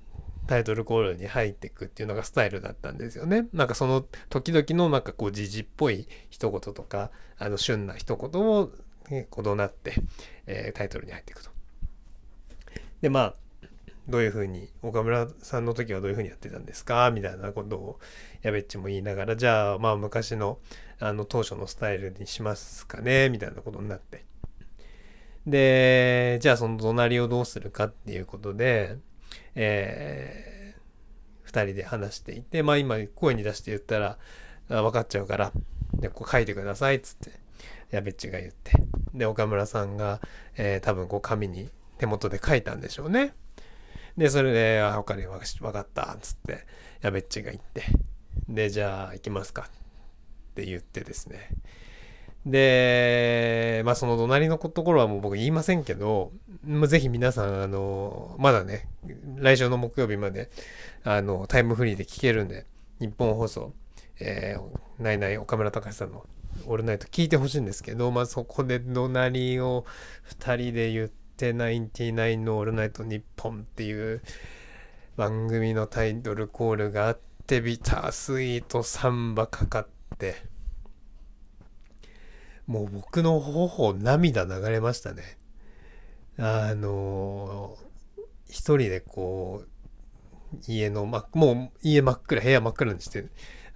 [0.50, 3.48] タイトルコールに入っていくっていうのがスタイルだったんですよね。
[3.54, 8.72] なんかその時々のなんかこう時事っぽい一言とか、あの旬な一言を、
[9.12, 9.94] ね、こどなって、
[10.48, 11.52] えー、タイトルに入っていくと。
[13.02, 13.36] で、まあ、
[14.10, 17.12] どういうふうに、岡村さんの時はどういうふうにやってたんですか？
[17.12, 18.00] みたいなことを
[18.42, 20.60] やべっちも言いながら、じゃあまあ昔の
[21.00, 23.30] あの当初のスタイルにしますかね？
[23.30, 24.26] みたいなことになって。
[25.46, 28.98] で、じゃあその隣をどうするかっていうことで、
[29.56, 34.18] えー、2人で話していて、まあ今声に出して言ったら
[34.68, 35.52] 分かっちゃうから、
[35.94, 37.32] でこう書いてくださいっつって、
[37.92, 38.72] やべっちが言って、
[39.14, 40.20] で、岡村さんが、
[40.58, 43.34] えー、多分こう紙に手元で書いたんでしょうね。
[44.20, 46.66] で、それで、あ、他に分かった、つって、
[47.02, 47.84] やべっちが言って、
[48.50, 51.50] で、じゃあ行きますかって言ってですね。
[52.46, 56.34] で、まあその隣のところはもう僕言いませんけど、
[56.66, 58.90] まあ、ぜひ皆さん、あの、まだね、
[59.38, 60.50] 来週の木曜日まで、
[61.06, 62.66] あの、タイムフリーで聞けるんで、
[63.00, 63.72] 日本放送、
[64.20, 66.26] えー、ないない岡村隆史さんの
[66.66, 69.86] オールナイト聞いてほしいんですけど、まあそこで隣を
[70.28, 71.19] 2人で言って、
[71.54, 74.22] ナインティナインのオールナイト日本っていう
[75.18, 79.88] 番組のタイトルコールがあって、ビタースイートサンバかかっ
[80.18, 80.36] て、
[82.68, 85.40] もう僕の頬涙流れましたね。
[86.38, 87.78] あの
[88.48, 93.26] 一人でこう家の、ま、もう家真っ暗部屋真っ暗にして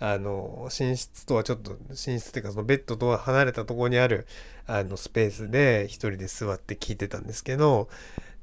[0.06, 4.28] あの寝室とはちょっと寝室っていうかそのベッドとは離れたところにある
[4.68, 7.88] あのスペースで一人で座って聞いてたんですけど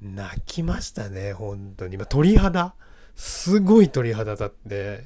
[0.01, 2.73] 泣きましたね本当に、ま鳥肌？
[3.15, 5.05] すごい鳥肌立って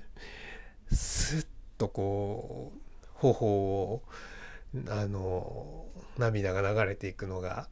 [0.93, 1.47] スッ
[1.77, 4.03] とこう頬を
[4.91, 5.87] あの
[6.19, 7.67] 涙が流れていくのが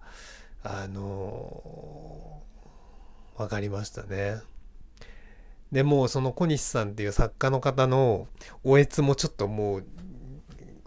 [0.65, 2.43] あの
[3.37, 4.41] 分かりましたね。
[5.73, 8.29] でもうその小西さんっていう作家の方の
[8.63, 9.85] おえつもちょっともう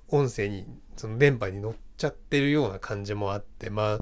[0.08, 0.66] 音声に
[0.96, 4.00] その電波に乗っちゃってるような感じもあってまあ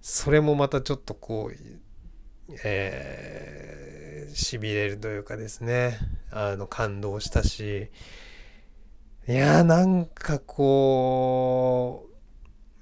[0.00, 1.56] それもまたちょっとこう
[2.64, 5.98] え、しびれるというかですね。
[6.30, 7.90] あの感動したし。
[9.28, 12.08] いやーなんかこ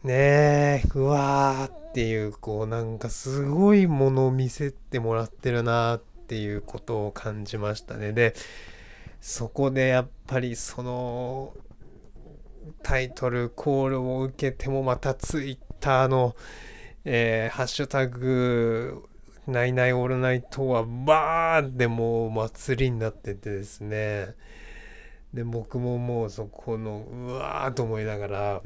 [0.04, 8.12] う、ねえ、うわーっていう、こうなんかすごいものを見せてもらってるなってていうことを感じましたね。
[8.12, 8.34] で、
[9.20, 11.54] そこでやっぱりその
[12.82, 16.36] タイトルコールを受けてもまたツイッターの、
[17.04, 19.04] えー、ハッシュタグ、
[19.46, 24.34] ナイナイオールナイトはバーンでもう祭りになっててですね。
[25.32, 28.62] で僕ももうそこのうわーと思いながら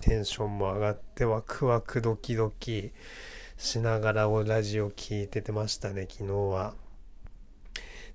[0.00, 2.92] テンションも上がってワクワクドキドキ
[3.56, 6.74] しながらラジオ聞いててましたね昨日は。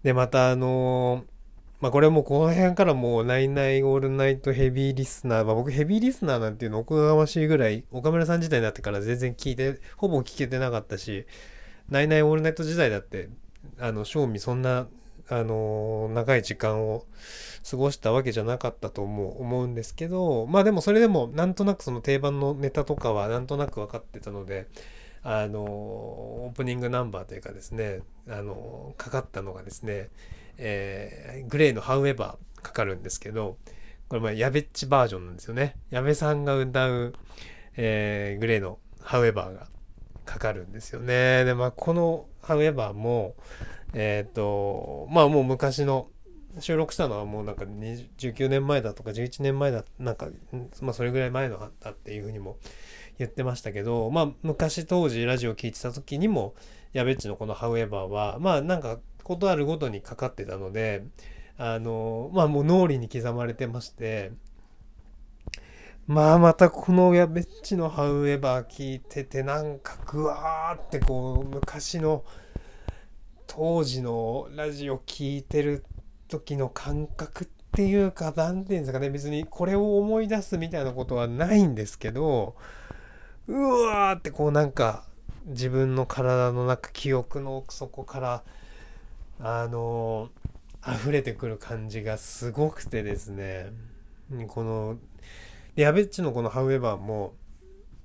[0.03, 1.23] でまたあのー、
[1.81, 11.25] まあこれもこの辺からもうナイナイオールナイトヘビーリスナー、まあ、僕ヘビーリスナーなんていうのおこがましいぐらい岡村さん時代になってから全然聞いてほぼ聞けてなかったし
[11.89, 13.29] ナイナイオールナイト時代だって
[13.79, 14.87] あの正味そんな
[15.31, 17.05] あの長い時間を
[17.69, 24.67] 過ごしたわけじゃなかったと思う思うんですけどまあでもそれでもなんとなくその定番のネタとかはなんとなく分かってたので
[25.23, 30.09] あのオープニングナンバーというかですねあのかかったのがですね、
[30.57, 33.57] えー、グレーの「However」かかるんですけど
[34.07, 35.75] これまあやべっちバージョンなんですよね。
[35.91, 37.13] 矢部さんが歌う、
[37.77, 39.67] えー、グレーの「However」が
[40.25, 41.43] かかるんですよね。
[41.45, 43.35] でまあこの「However も、
[43.93, 46.07] えっ、と、まあもう昔の、
[46.59, 50.29] 収録したのはもうなんか19年前だとか11年前だ、なんか、
[50.81, 52.57] まあそれぐらい前のだっていうふうにも
[53.19, 56.55] 言ってましたけど、まあ昔当時ラジオ聴いてた時にも、
[56.93, 61.03] やべっちのこの However は、まあなんかことあるごとにかかってたので、
[61.57, 64.31] あの、まあもう脳裏に刻まれてまして、
[66.07, 72.23] まあまたこのやべっちのハウエバー聞いててなんかグワーってこう昔の
[73.45, 75.85] 当時のラジオ聞いてる
[76.27, 79.11] 時の感覚っていうか何て言うんですかね。
[79.11, 82.55] 別にこれを思い出すみたいなことはないんですけど
[83.49, 85.03] うわーってこうなんか
[85.47, 88.43] 自分の体の中記憶の奥底から
[89.39, 90.29] あの
[90.87, 93.67] 溢れてくる感じがすごくてですね
[94.47, 94.97] この
[95.79, 97.33] で、やべっちのこのハウエバーも、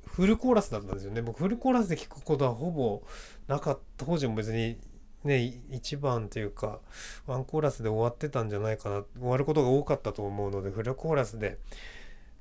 [0.06, 1.22] フルコーラスだったんですよね。
[1.22, 3.02] 僕、フルコーラスで聞くことはほぼ
[3.48, 4.04] なかった。
[4.06, 4.78] 当時も別に
[5.24, 6.78] ね、1番というか、
[7.26, 9.02] ワンコーラスで終わってたんじゃないかな。
[9.18, 11.58] 終わることが多かったと思うので、フルコーラスで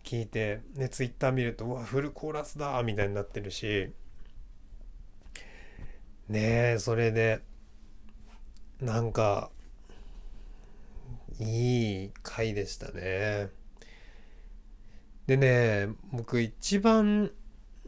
[0.04, 3.92] 聞いて、ね、ツイッター見ると、うわ、フルコーラスだみたいになってるし、
[6.30, 7.42] ねえ、それで、
[8.80, 9.50] なんか、
[11.40, 13.50] いい回でしたね。
[15.26, 17.32] でね、僕一番、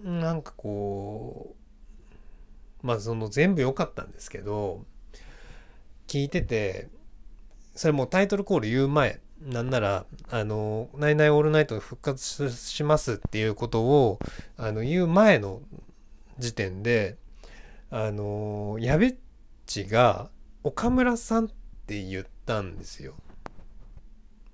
[0.01, 1.55] なんかこ
[2.84, 4.86] う、まあその全部良かったんですけど、
[6.07, 6.89] 聞いてて、
[7.74, 14.20] それもタイトルコール言う前、なんなら、あの、ナイナイオールナイト復活しますっていうことを、
[14.58, 15.62] あの、言う前の
[16.39, 17.18] 時点で、
[17.91, 19.16] あの、やべっ
[19.66, 20.30] ちが
[20.64, 21.48] 岡村さんっ
[21.88, 23.14] て言ったんですよ。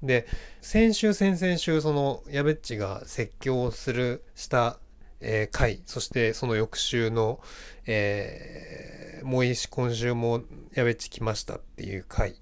[0.04, 0.26] で
[0.62, 4.80] 先週先々週そのやべっちが説教をするした
[5.22, 7.40] えー、回そしてその翌週の、
[7.86, 10.42] えー、もういいし今週も
[10.74, 12.36] やべっち来ましたっていう回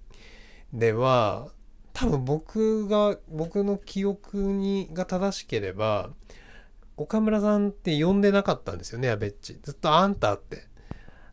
[0.71, 1.49] では
[1.93, 6.11] 多分僕が僕の記憶にが正しければ
[6.97, 10.67] 岡村さんって呼んでなかったんですよねやべっちずっとあんたって。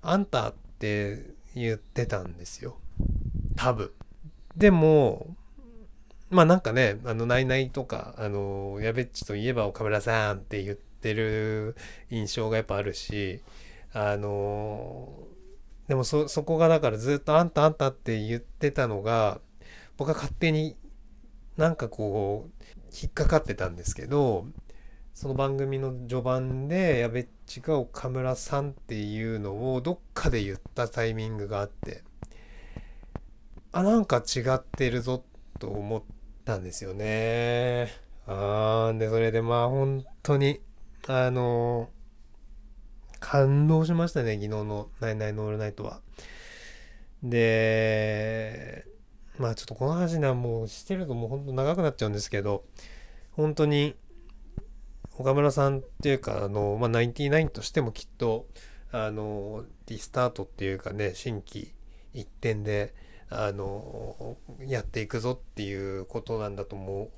[0.03, 2.79] あんたって言ってたんですよ。
[3.57, 3.91] 多分。
[4.57, 5.37] でも
[6.31, 11.77] まあなんかね、あの、ナイナイとか、あの、やべっちといえば岡村さんって言ってる
[12.11, 13.41] 印象がやっぱあるし、
[13.93, 15.09] あの、
[15.87, 19.41] でもそ、そこがだからずっとあんたあんたって言ってたのが、
[19.97, 20.77] 僕は勝手に
[21.57, 24.47] なんかこう、引っかかってたんですけど、
[25.15, 32.05] その番組の序盤でやべっちが岡村さんっていうのをどっかで言ったタイミングがあって、
[33.73, 35.25] あ、なんか違ってるぞ
[35.59, 36.03] と思っ
[36.45, 37.89] たんですよね。
[38.27, 40.61] あーで、それでまあ本当に、
[41.09, 41.89] あの
[43.21, 46.03] 感動しましたね、昨日のナイナイのオールナイトは。
[47.23, 48.85] で、
[49.39, 52.65] まあちょっとこの話はもうしてるともうほんと長くなっちゃうんですけど、
[53.33, 53.95] 本当に
[55.19, 58.47] 岡村さんっていうか、あの、まあ、99としてもきっと、
[58.93, 61.73] あの、リスタートっていうかね、新規
[62.13, 62.95] 一点で、
[63.29, 67.11] あのやっていくぞっていうことなんだと思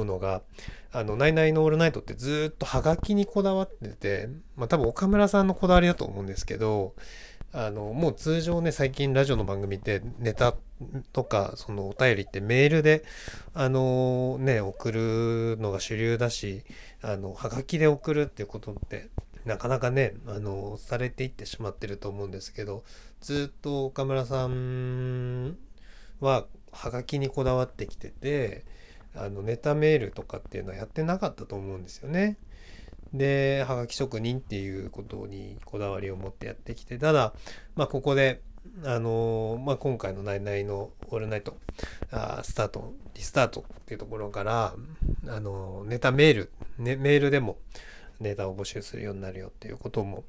[0.00, 0.42] うのが
[0.90, 6.94] 「あのナイナイのオールナイト」ってずっとハガキにこだわってて、まあ、多分岡村さんのこだわりだと思うんですけど
[7.54, 10.54] あのもう通常ね最近ラジオの番組ってネタ
[11.12, 13.04] とかそのお便りってメールで
[13.52, 16.64] あのね送るのが主流だし
[17.02, 19.10] あのハガキで送るっていうことって
[19.44, 22.84] なかなかねあのされていってしまってると思うんですけど
[23.20, 25.56] ずっと岡村さん
[26.20, 28.64] はハガキにこだわってきてて
[29.14, 32.38] あのネタメールとかっていうのはやってなかったと思うんですよね。
[33.14, 37.32] ではがき職人っていうことにこだわりを持ってやってきてただ、
[37.76, 38.40] まあ、ここで
[38.84, 41.56] あのまあ、今回の「ナイナイのオールナイト」
[42.12, 44.74] あスタートリスタートっていうところから
[45.26, 47.58] あのネタメール、ね、メールでも
[48.20, 50.22] ネタを募集するようになるよっていうことも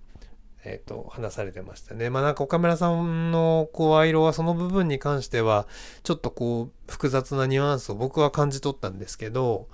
[0.66, 2.10] えっ、ー、と、話されてましたね。
[2.10, 5.68] まあなんか岡村さんの声色はその部分に関しては、
[6.04, 9.68] ちょっとこう、複雑なニュアンスを僕は感じ取ったんですけど、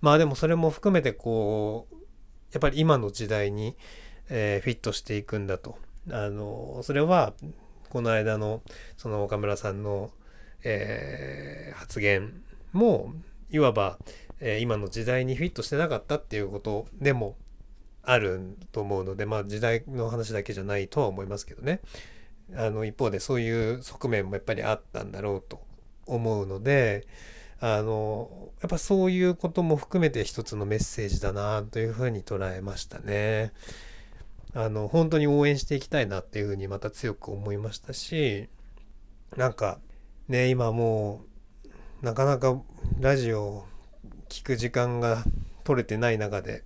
[0.00, 1.96] まあでもそれも含めてこう、
[2.54, 3.76] やっぱり今の時代に、
[4.30, 5.76] えー、フィットしていくんだと。
[6.10, 7.34] あの、それは、
[7.90, 8.62] この間の、
[8.96, 10.10] その岡村さんの、
[10.62, 12.42] えー、発言
[12.72, 13.12] も、
[13.50, 13.98] いわば、
[14.40, 17.36] えー、今の時代にフィットしてなかったっていうことでも
[18.02, 21.80] あると思うのでまあ時代の話だけじゃないとは思いますけどね
[22.54, 25.60] あの一方でそういう側面もやっぱりあったんだろうと
[26.06, 27.06] 思うので
[27.66, 33.54] あのやっぱそういうことも含めて一つのメッセージだなというふうに捉えましたね。
[34.52, 38.50] あの本当に応援していきたいなっていうふうにまた強く思いましたし
[39.34, 39.78] なんか
[40.28, 41.22] ね今も
[42.02, 42.60] うなかなか
[43.00, 43.66] ラジオを
[44.28, 45.24] 聞く時間が
[45.64, 46.64] 取れてない中で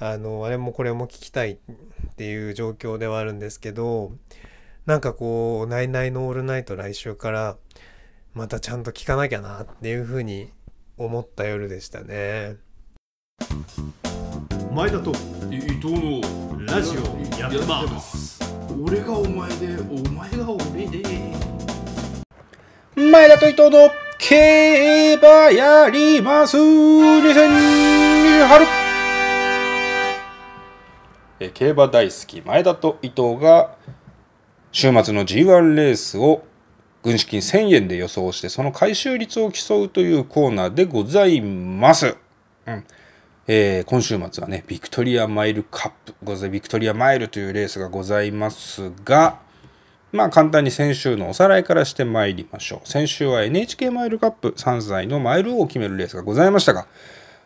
[0.00, 1.56] あのあれもこれも聞きたいっ
[2.16, 4.10] ていう状況ではあるんですけど
[4.86, 7.56] なんかこう「ナイナイのオールナイト」来週から
[8.34, 10.50] またちゃんと聞かなきゃなっていうふうに
[10.96, 12.56] 思った夜でしたね。
[14.74, 15.10] 前田と
[15.50, 18.40] 伊藤のラジオやってます。
[18.82, 21.02] 俺がお前でお前が俺で。
[22.96, 26.56] 前田と伊藤の競馬やります。
[26.56, 28.66] 2020春。
[31.38, 33.76] え競馬大好き前田と伊藤が
[34.70, 36.46] 週末の G1 レースを
[37.02, 42.16] 軍資金1000円で予想してその回収率を競うというコーナーでございます。
[42.66, 42.84] うん。
[43.48, 49.40] えー今週末はねビクトリアマイルカップござビクトリアマイルというレースがございますが
[50.12, 52.88] まあ簡単に先週のおさらいからしてまいりましょう。
[52.88, 56.86] 先週は NHK マイルカップ3歳のマイルを決めるレースがございましたが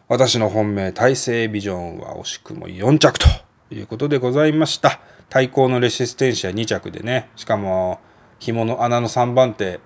[0.08, 3.26] 私の本命大西ビジョンは惜しくも4着と
[3.70, 5.00] いうことでございました。
[5.28, 8.00] 対抗のレシステンシア2着でねしかも
[8.38, 9.80] 紐の穴の3番手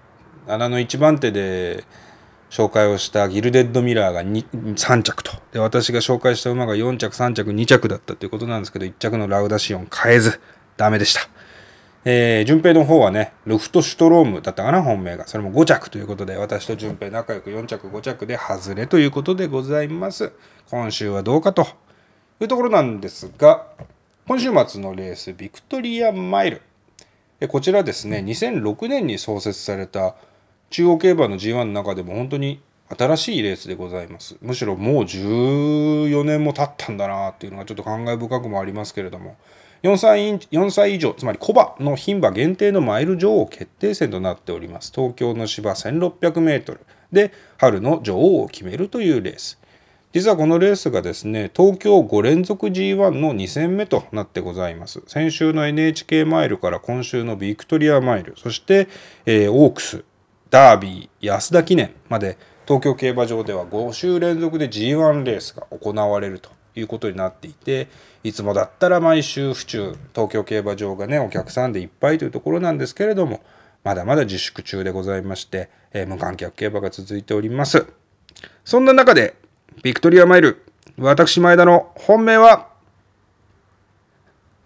[0.47, 1.85] 穴の1番手で
[2.51, 5.33] 紹介をしたギルデッドミラーが3着と。
[5.53, 10.41] で私が紹介した馬が4着3着2着だったということなんですけど1着のラウダシオン変えず
[10.77, 11.21] ダメでした。
[12.05, 15.27] えー、順平の方はねルフトシュトロームだったかな本命が。
[15.27, 20.33] それも5着ということで私と順平仲良く4着5着で外れということでございます。
[20.71, 21.67] 今週はどうかと
[22.41, 23.67] いうところなんですが
[24.27, 26.63] 今週末のレースビクトリアマイル。
[27.49, 30.15] こちらですね2006年に創設された
[30.69, 32.61] 中央競馬の G1 の中でも本当に
[32.97, 34.37] 新しいレースでございます。
[34.41, 39.37] むしろもう14年も経ったんだなっていうのがちょっと感慨深くもありますけれども。
[39.83, 44.93] 4歳4歳以上つまりコバの牝馬限定のマイル女王決定戦となっております。
[44.95, 46.79] 東京の芝 1600m
[47.13, 49.60] で春の女王を決めるというレース。
[50.13, 55.03] 実はこのレースがですね東京5連続 G1 の2戦目となってございます。
[55.07, 58.89] 先週の NHK マイルから今週のビクトリアマイルそして、
[59.25, 60.05] えーオークス
[60.51, 67.87] ダービー安田記念まで東京競馬場では5週連続で G1 レースが行われるということになっていて
[68.25, 73.45] いつもだったら毎週府中東京競馬場がねお客さんでいっぱいというところなんですけれども
[73.85, 77.87] まだまだ自粛中でございまして、えー無観客競馬が続いております。
[78.65, 79.37] そんな中で
[79.83, 80.63] ビクトリアマイル
[80.99, 82.69] 私前田の本命は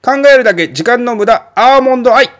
[0.02, 2.30] 考えるだけ時間の無駄アーモンドアイ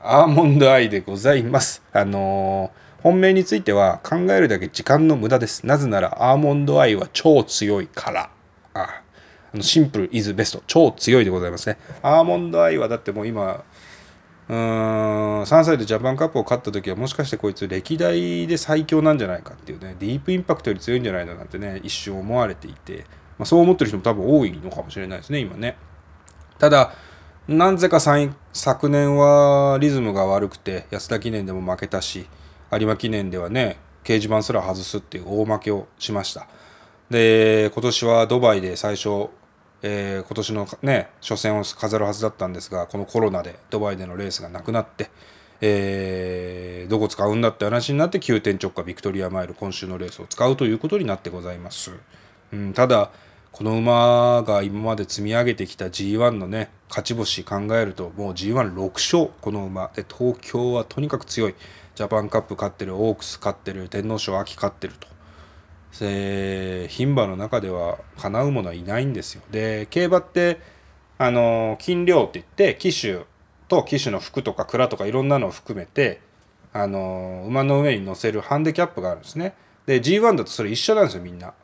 [0.00, 1.82] アーモンドアイでございます。
[1.92, 5.66] あのー本命については考えるだけ時間の無駄です。
[5.66, 8.30] なぜならアーモンドアイは超強いから。
[8.72, 9.02] あ
[9.52, 10.62] あのシンプルイズベスト。
[10.66, 11.76] 超強いでございますね。
[12.00, 13.62] アーモンドアイはだってもう今、
[14.48, 23.06] うーん、3歳でジャパンカップを勝った時はもしかしてこいつ歴代で最強なんじゃないかっていうね、ディープインパクトより強いんじゃないのなんてね、一瞬思われていて、
[23.38, 25.76] まあ、そう思ってる人も多分多いのかもしれないですね、今ね。
[26.58, 26.92] ただ、
[27.46, 32.26] なぜか昨年はリズムが悪くて安田記念でも負けたし
[32.72, 36.46] 有馬記念ではね掲示板すら外すっていう大負けをしました。
[37.10, 39.28] で今年はドバイで最初、
[39.86, 45.10] えー今年のね初戦を飾るはずだったんですがこのコロナでドバイでのレースがなくなって、
[45.60, 51.92] えーどこ使うんだって話になって急転直下ビクトリアマイル今週のレースを使うということになってございます、
[52.52, 53.10] うん、ただ
[53.52, 60.04] この馬が今まで積み上げてきた G1 のね勝ち星考えるともう G16 勝この馬で。
[60.04, 61.54] 東京はとにかく強い。
[61.94, 65.13] ジャパンカップ勝ってるオークス勝ってる天皇賞秋勝ってると。
[66.00, 69.42] で牝馬の中ではかなうものはいないんですよ。
[69.50, 70.60] で競馬って
[71.18, 73.24] あの金量って言って騎手
[73.68, 76.20] と騎手の服とか蔵とかいろんなのを含めて
[76.72, 79.54] あの馬の上に乗せるハンデキャップがあるんですね。
[79.86, 81.54] で G1 だとそれ一緒なんですよみんな。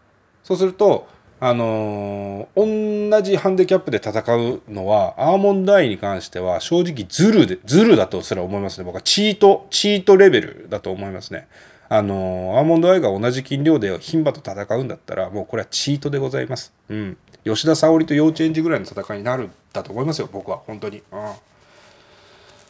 [0.42, 1.08] そうすると
[1.42, 8.84] あの同じハンデキャップで戦うのはアーモンドアイに関しては正直ズルでズルだとすら思いますね。
[8.84, 11.48] 僕はチートチートレベルだと思いますね。
[11.92, 16.72] あのアーモンドアイが同じ斤量で牝馬と戦うんだったらもうこれはチートでございます。
[16.88, 17.18] うん。
[17.44, 20.98] 吉田沙保里と幼稚園児ぐらいの戦いになるんだと思いますよ僕は本当に。
[20.98, 21.18] うん。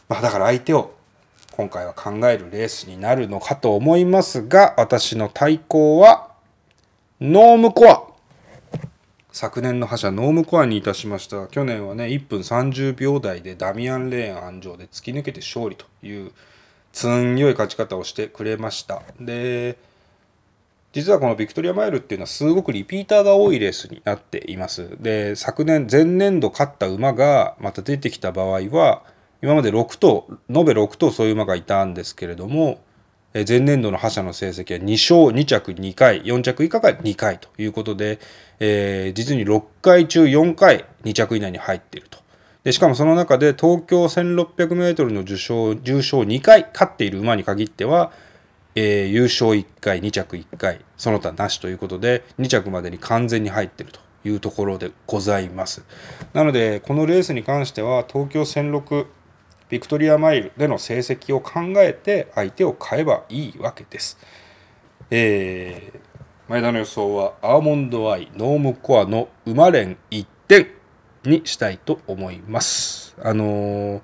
[0.09, 0.95] まあだから相手を
[1.51, 6.31] 今回は考えるレースになるのかと思いますが私の対抗は
[7.19, 8.07] ノームコア。
[9.31, 11.45] 昨年の覇者ノームコアにいたしました。
[11.45, 16.31] 去年はね1分30秒台でダミアン・レーン安城で突き抜けて勝利という
[16.91, 19.01] 強い勝ち方をしてくれました。
[19.19, 19.77] で
[20.93, 24.97] 実はこのビクトリアマイルっていうのはすごくリピーターが多いレースになっています。
[24.99, 29.03] で昨年前年度勝った馬がまた出てきた場合は
[29.41, 32.81] 今まで6頭延べ6頭そういう馬がいたんですけれども
[33.33, 38.19] 前年度の覇者の成績は2勝2着2回4着以下が2回ということで、
[38.59, 42.20] えー実に6回中4回2着以内に入っていると。
[42.63, 48.11] でしかもその中で東京 1600m の受賞重賞2回勝っている馬に限っては、
[48.75, 55.83] えー優勝1回2着1回その他なしということで2着までに完全に入っているというところでございます
[56.33, 59.07] なのでこのレースに関しては東京16
[59.69, 64.17] ビクトリアマイルでの成績を考えて相手を買えばいいわけです。
[65.09, 66.11] えー
[66.51, 70.67] 前田の予想はアーモンドアイノームコアの馬連1点
[71.25, 73.15] にしたいと思います。
[73.21, 74.01] あのー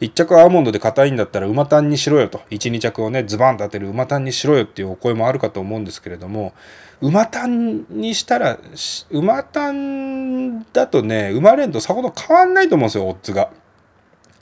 [0.00, 6.52] 1着アーモンドで硬いんだったら馬単にしろよと12着をねズバンと当てる馬単にしろよっていうお声もあるかと思うんですけれども
[7.00, 8.58] 馬単にしたら
[9.10, 13.50] 馬単だとね馬連とさほど変わんないと思うんですよオッズが。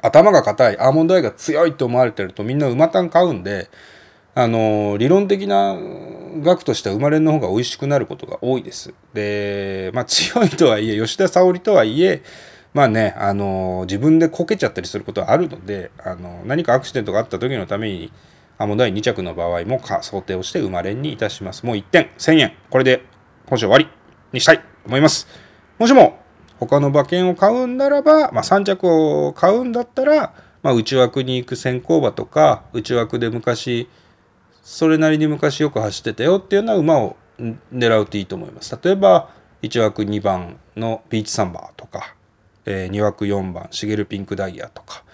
[0.04, 3.70] 頭が硬いアーモンドアイが強いと思われてるとみんな馬単買うんで
[4.34, 5.76] あの理論的な
[6.40, 8.94] 額としては馬連の方が美味しくなることが多いです。
[9.14, 12.22] でまあ強いとはいえ吉田沙保里とはいえ
[12.74, 18.12] まあねあの自分でこけちゃったりすることはあるのであの何かアクシデントがあった時のために
[18.58, 21.66] アーモンドアイ2着の場合も想定をして馬連にいたします。
[21.66, 23.04] もう1点1000円これで
[23.46, 23.88] 今週終わり
[24.32, 25.26] にしたいと思います。
[25.78, 26.18] もしも
[26.60, 33.88] 他の馬券を買うんならば、まあ、3着を買うんだったら、まあ、内枠に行く先行馬とか内枠で昔
[34.62, 37.16] それなりに昔よく走ってたよっていうような馬を
[37.72, 38.78] 狙うといいと思います。
[38.82, 39.30] 例えば
[39.62, 42.14] 1枠2番のビーチサンバーとか、
[42.64, 45.04] え2枠4番シゲルピンクダイヤとか、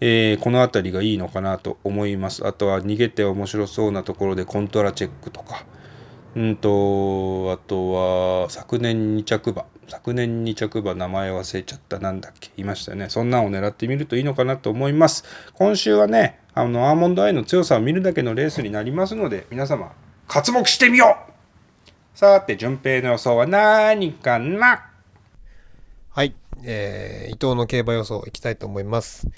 [0.00, 2.46] えーこの辺りがいいのかなと思います。
[2.46, 5.64] あとは逃げて面白そうなところでコントラチェックとか。
[6.36, 15.24] うんとあとは昨年2着馬昨年2着馬名前忘れちゃったなんだっけいましたねそんなんを狙ってみるといいのかなと思います
[15.54, 19.92] 今週はねあのアーモンドアイの強さを見るだけのレースになりますので皆様
[20.26, 21.30] 刮目してみよう
[22.14, 24.90] さて順平の予想は何かな?
[26.10, 26.34] はい、
[26.64, 29.28] えー伊藤の競馬予想いきたいと思います。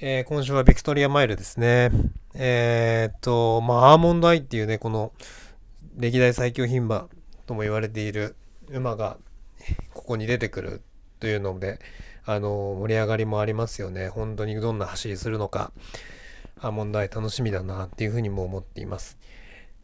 [0.00, 1.90] えー今週はビクトリアマイルですね。
[2.34, 5.12] えーっと、まあ、アーモンドアイっていうね、この
[5.96, 7.08] 歴代最強牝馬
[7.46, 8.36] とも言われている
[8.70, 9.18] 馬が
[9.92, 10.82] ここに出てくる
[11.20, 11.78] というので、
[12.24, 14.08] あの、盛り上がりもありますよね。
[14.08, 15.72] 本当にどんな走りするのか、
[16.64, 19.18] アーモンドアイ楽しみだなっていうふうにも思っています。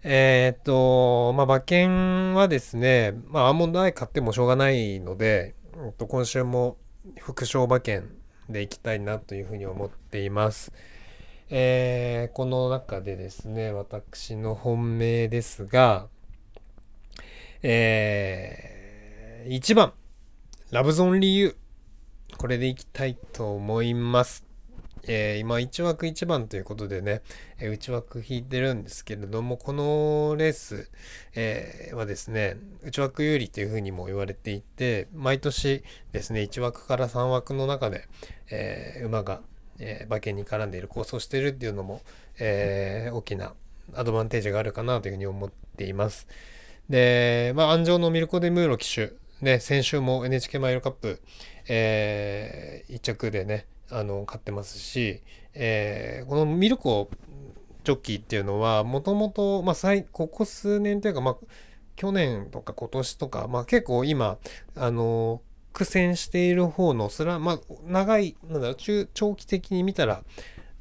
[0.03, 6.79] えーっと、まあ、馬券はですね、まあ、アーモンドアイ買ってもしょうがないので、うんと今週も
[7.19, 8.09] 副賞馬券
[8.49, 10.73] でいきたいなというふうに思っています。
[11.51, 16.09] えーこの中でですね、私の本命ですが、
[17.63, 19.93] えー1番、
[20.71, 22.37] ラブゾンリーユー。
[22.39, 24.50] これでいきたいと思います。
[25.13, 27.23] えー今1枠1番ということでね、
[27.59, 30.89] えー内枠引いてるんですけれども、このレース、
[31.35, 35.83] えーはですね、内枠有利というふうにも言われていて、毎年
[36.13, 38.07] ですね、1枠から3枠の中で、
[38.53, 39.41] え馬が、
[39.81, 42.03] え馬券に絡んでいる、構想してるっていうのも、
[42.39, 43.55] え大きな
[43.95, 46.29] アドバンテージがあるかなというふうに思っています。
[46.89, 51.21] で、まあ、安城のミルコ・デ・ムーロ騎手、ね、先週も NHK マイルカップ、
[51.67, 55.23] え1着でね、あの、勝ってますし、
[55.55, 57.11] えーこのミルコ
[57.85, 59.65] ジョッキーっていうのは、もともと、
[60.13, 61.37] ここ数年というか、まあ、
[61.97, 64.39] 去年とか今年とか、まあ、結構今、
[64.77, 65.43] あの、
[65.73, 70.23] 苦戦している方のスラン、まあ、長い、なんだろう、中、長期的に見たら、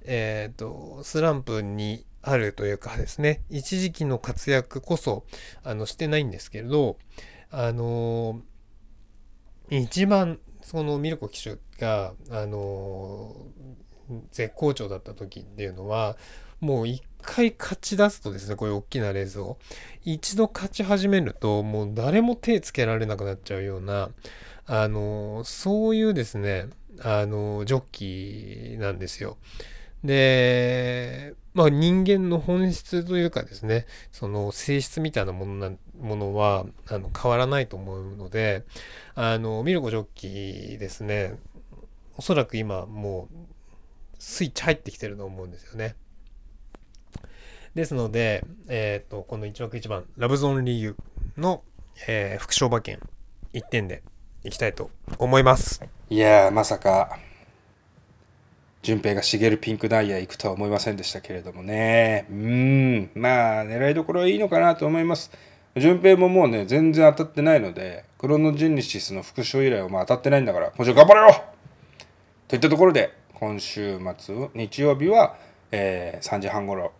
[0.04, 5.26] えっ、と、スランプにあるというか ですね、一時期の活躍こそ、
[5.64, 6.98] あの、してないんですけれど、
[7.52, 8.42] あの
[9.72, 10.40] 一番、
[10.70, 13.36] そのミルコ騎手が、あの
[14.30, 16.16] 絶好調だった時っていうのは、
[16.60, 19.58] もう一回勝ち出すとですね、こういう大きなレースを。
[20.04, 24.12] 一度勝ち始めると、もう誰も手つけられなくなっちゃうような、
[24.68, 26.68] あの、そういうですね、
[27.02, 29.38] あの、ジョッキーなんですよ。
[30.04, 38.64] で、まあ人間の本質というかですね、その性質みたいなものなんものはあの変わらないと思うので、
[39.16, 41.36] あの、ミルコジョッキーですね、
[42.18, 43.36] おそらく今もう
[44.18, 45.96] スイッチ入ってきてると思うんですよね。
[47.76, 50.96] ですので、えっ、と、この1枠1番、ラブゾーンリーユ
[51.38, 51.64] の、
[52.08, 53.00] えー副賞馬券
[53.54, 54.04] 1点で
[54.44, 55.84] いきたいと思います。
[56.10, 57.20] いやーまさか
[58.82, 65.32] 順平が茂るピンクダイヤ行くとは思いませんでしたけれどもねうんまあ狙いどころはいいのかなと思います
[65.78, 71.44] 順平ももうね全然当たってないのでクロノジェネシスの復唱以来はまあ当たってないんだから今週頑張れよ!
[72.48, 75.36] といったところで今週末日曜日は、
[75.72, 76.92] えー3時半ごろ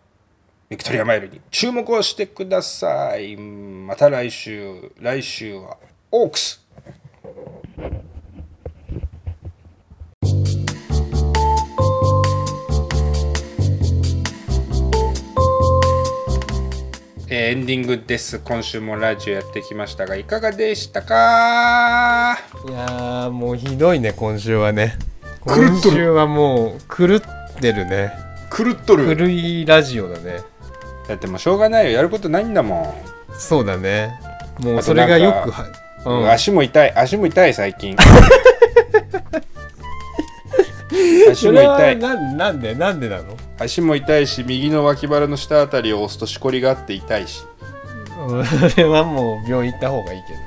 [0.68, 3.36] ビクトリアマイルに注目をしてください。
[3.36, 5.76] また来週来週は
[6.12, 6.64] オークス!
[17.32, 18.40] えーエンディングです。
[18.40, 22.36] 今週もラジオやってきましたがいかがでしたか？
[22.68, 24.98] いやーもうひどいね今週はね。
[25.40, 27.20] 今週はもう狂っ
[27.60, 28.12] てるね。
[28.54, 29.16] 狂っとる。
[29.16, 30.40] 狂いラジオだね。
[31.08, 31.92] だってもうしょうがないよ。
[31.92, 33.00] やることないんだも
[33.38, 34.18] そうだね。
[34.58, 36.92] もうそれがよくは、ん、うん、足も痛い。
[36.96, 37.96] 足も痛い最近。
[41.30, 43.36] 足それはも痛いなんなんでなんでなの？
[43.60, 47.44] 足も痛いし右の脇腹の下あたりを押すとしこりがあって痛いし。
[48.26, 50.38] うんそれはもう病院行った方がいいけど。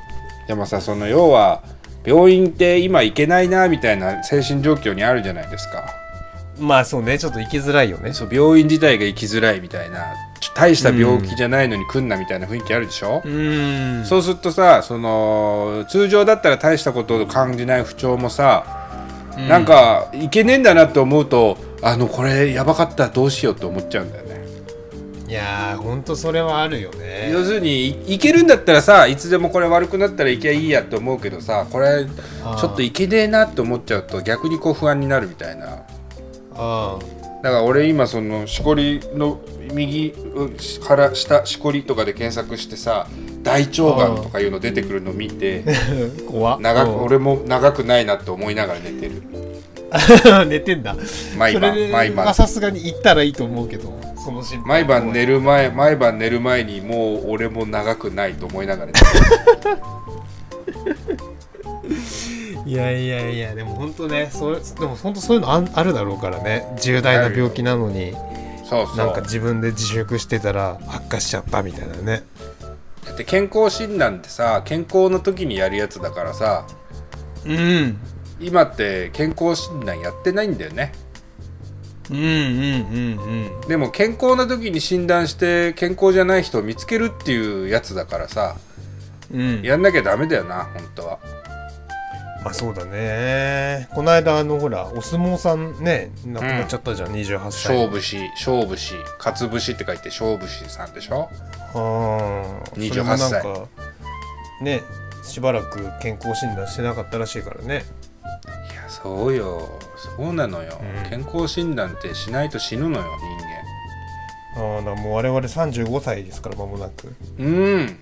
[0.48, 1.62] でもさその要は
[2.04, 5.86] 病院って今行けないなみたいな精神状況にあるじゃないですか。
[6.58, 8.12] まあそうねちょっと行きづらいよね。
[8.12, 10.14] そう病院自体が行きづらいみたいな
[10.54, 18.64] 大した病気じゃないのに来んなみたいな雰囲気あるでしょ、うそうするとさその通常だったら大したことを感じない不調もさ、
[19.48, 21.56] なんかいけねえんだなって思うと
[21.86, 24.42] あのこれやばかったらどうしようって思っちゃうんだよね。
[25.28, 27.30] いやーほんとそれはあるよね。
[27.30, 35.82] 要するにいいけるんだったらさいつでもこれ悪くなったらいけばいいやって思うけどさこれちょっといけねえなって思っちゃうと逆にこう不安になるみたいな。
[36.54, 36.98] あ
[37.42, 39.40] だから俺今そのしこりの
[39.74, 40.14] 右
[40.82, 43.06] 腹下しこりとかで検索してさ
[43.42, 45.70] 大腸がんとかいうの出てくるの見てあ
[46.30, 46.60] 怖っ。
[46.60, 49.22] 長俺も長くないなって思いながら寝てる
[50.46, 50.96] 寝てんだ。
[51.38, 52.26] 毎晩毎晩。
[52.26, 53.92] はさすがに行ったらいいと思うけど
[54.24, 54.84] その心配。
[54.84, 58.92] 毎晩寝る前毎晩寝る前にもう俺も長くないと思いながら。
[62.66, 66.66] いやいやいやでも本当ねそうでも本当そういうのあんあるだろうからね。
[66.80, 68.12] 重大な病気なのに。
[68.64, 68.96] そうそう。
[68.96, 72.22] なんか自分で自粛してたら悪化しちゃったみたいなね。
[73.04, 76.66] だって健康診断ってさ健康の時にやるやつだからさ。
[77.46, 77.98] うん
[78.40, 80.92] 今って健康診断やってないんだよね。
[82.10, 83.68] うんうんうんうん。
[83.68, 88.56] でも健康な時に診断して健康じゃない人を見つけるっていうやつだからさ
[89.32, 89.62] うん。
[89.62, 91.18] やんなきゃダメだよな本当は。
[92.44, 93.88] まあそうだね。
[93.94, 97.78] この間あのほらお相撲さんね亡くなっちゃったじゃん、28歳。
[97.78, 101.30] 勝負師勝負師勝節って書いて勝負師さんでしょ？
[101.72, 101.80] ああ
[102.74, 102.82] 28歳。
[102.82, 103.68] それもなんか
[104.60, 104.82] ね
[105.22, 107.86] しばらく健康診断してなかったらしいからね
[109.02, 109.68] そうよ。
[110.16, 111.10] そうなのよ、うん。
[111.10, 113.06] 健康診断ってしないと死ぬのよ
[114.56, 117.14] ああだからもう我々35歳ですから間もなく。
[117.38, 117.98] 人間うん。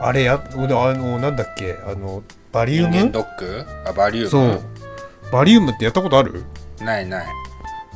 [0.00, 1.76] あれやあのなんだっけ？
[1.86, 2.22] あの
[2.52, 3.64] バリウ人間ムドック？
[3.86, 4.28] あバリウム？
[4.28, 4.60] そう。
[5.32, 6.44] バリウムってやったことある？
[6.80, 7.26] ないない。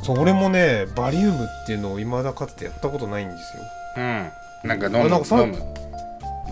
[0.02, 3.62] そう俺もねバリウムっていうのを未だかつてやったことないんですよ。
[3.98, 4.00] う
[4.66, 4.68] ん。
[4.68, 5.59] なんか飲むあなんかさ飲む。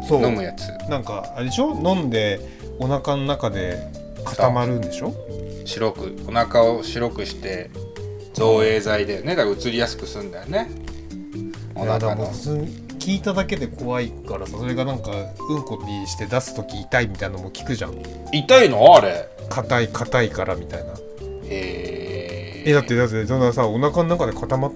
[0.08, 0.22] そう。
[0.22, 0.68] 飲むやつ。
[0.88, 1.70] なんかあれでしょ？
[1.74, 2.40] 飲んで
[2.78, 3.86] お腹の中で
[4.24, 5.14] 固まるんでしょ？
[5.64, 7.70] 白くお腹を白くして
[8.34, 9.36] 造影剤だよね。
[9.36, 10.70] だから移りやすくすんだよね。
[11.74, 12.26] お腹の。
[13.00, 15.10] 聞いただけで怖いからさそれがなんか
[15.48, 17.94] うんこにして出す時痛いみたいなのも聞くじゃん。
[18.32, 18.94] 痛いの？
[18.94, 19.28] あれ。
[19.48, 20.92] 硬い硬いからみたいな。
[21.44, 24.72] へえだってだってそんなさお腹の中で固まっ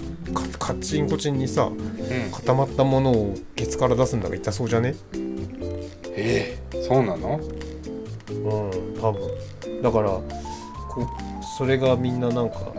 [0.59, 2.33] カカチンコチンにさうん。
[2.33, 4.95] 固まったものをケツから出すんだが痛そうじゃね？
[6.17, 7.41] えー、そうなの？
[8.43, 9.83] うん多分。
[9.83, 10.23] だからこ
[11.01, 12.73] うそれがみんななんか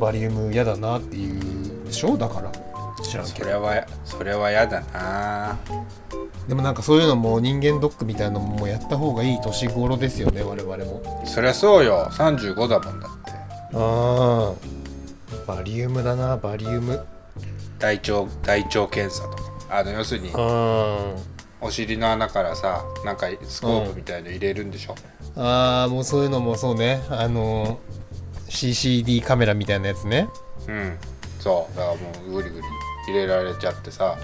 [0.00, 2.16] バリウム嫌だなっていうでしょ？
[2.16, 2.50] だから。
[3.02, 3.38] 知らんけど。
[3.38, 5.58] それはそれは嫌だな。
[6.48, 11.22] でもなんかそういうのも人間ドックみたいなのもやった方がいい年頃ですよね我々も。
[11.24, 12.08] そりゃそうよ。
[12.10, 13.32] 35だもんだって。
[13.74, 14.54] ああ。
[15.46, 17.04] バリウムだなバリウム。
[17.78, 19.42] 大腸大腸検査とか。
[19.70, 21.14] あの要するにあ
[21.60, 24.94] お尻の穴からさなんかスコープみたいの入れるんでしょ、
[25.36, 27.00] あーもうそういうのもそうね。
[27.10, 27.78] あの
[28.48, 30.28] CCD カメラみたいなやつね。
[30.68, 30.96] うん。
[31.40, 31.76] そう。
[31.76, 32.62] だからもうグリグリ
[33.12, 34.16] 入れられちゃってさ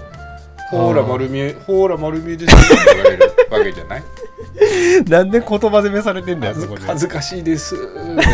[0.71, 0.93] ほー。
[0.93, 4.03] ら丸見えほーら丸見えですって言われるわけじゃない？
[5.09, 7.75] なんで言葉攻めされてんだよ恥ずそこで恥ずかしいです。
[7.75, 7.85] って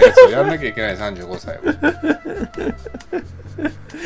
[0.05, 1.73] やつをやんなきゃいけない35歳は。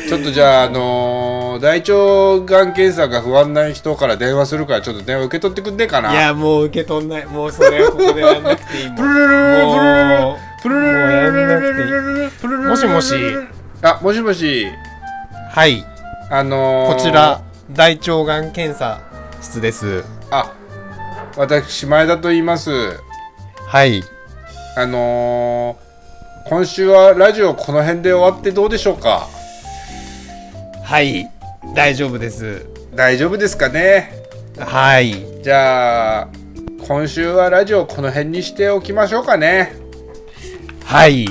[0.08, 6.12] ちょっとじゃあ、あのー大腸がん検査が不安な人から電話するからちょっと電話受け取ってくんねえかな？
[6.12, 7.26] いやもう受け取んない。
[7.26, 8.96] もうそれはここでやんなくていいもん。
[8.96, 13.14] プルルルルルもプルルルルルルルプルルルルもしもし
[13.82, 14.66] あもしもし。
[15.50, 15.84] はい。
[16.30, 17.40] あのーこちら
[17.70, 19.00] 大腸がん検査
[19.40, 20.04] 室です。
[20.30, 20.52] あ
[21.36, 22.70] 私前田と言います。
[23.66, 24.02] はい。
[24.74, 29.28] あのー、今週はラジオこの辺で終わってどうでしょうか？
[30.82, 31.30] はい。
[31.74, 32.66] 大丈夫です。
[32.94, 34.24] 大丈夫ですかね？
[34.58, 35.42] はい。
[35.42, 36.28] じゃあ
[36.86, 39.74] 今週はラジオこの辺にしておきましょうかね。
[40.86, 41.26] はい。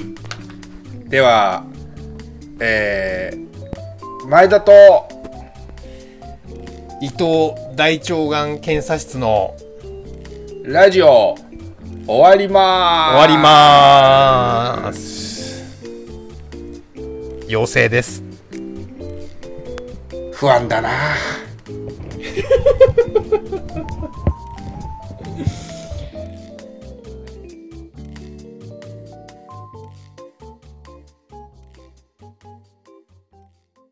[1.07, 1.65] では
[2.60, 5.10] えー、前田と
[7.02, 9.56] 伊藤大腸がん検査室の
[10.68, 11.36] ラジオ
[12.08, 13.14] 終わりまーす。
[13.14, 15.64] 終わりまーす。
[17.48, 18.24] 陽性です。
[20.34, 20.90] 不安だな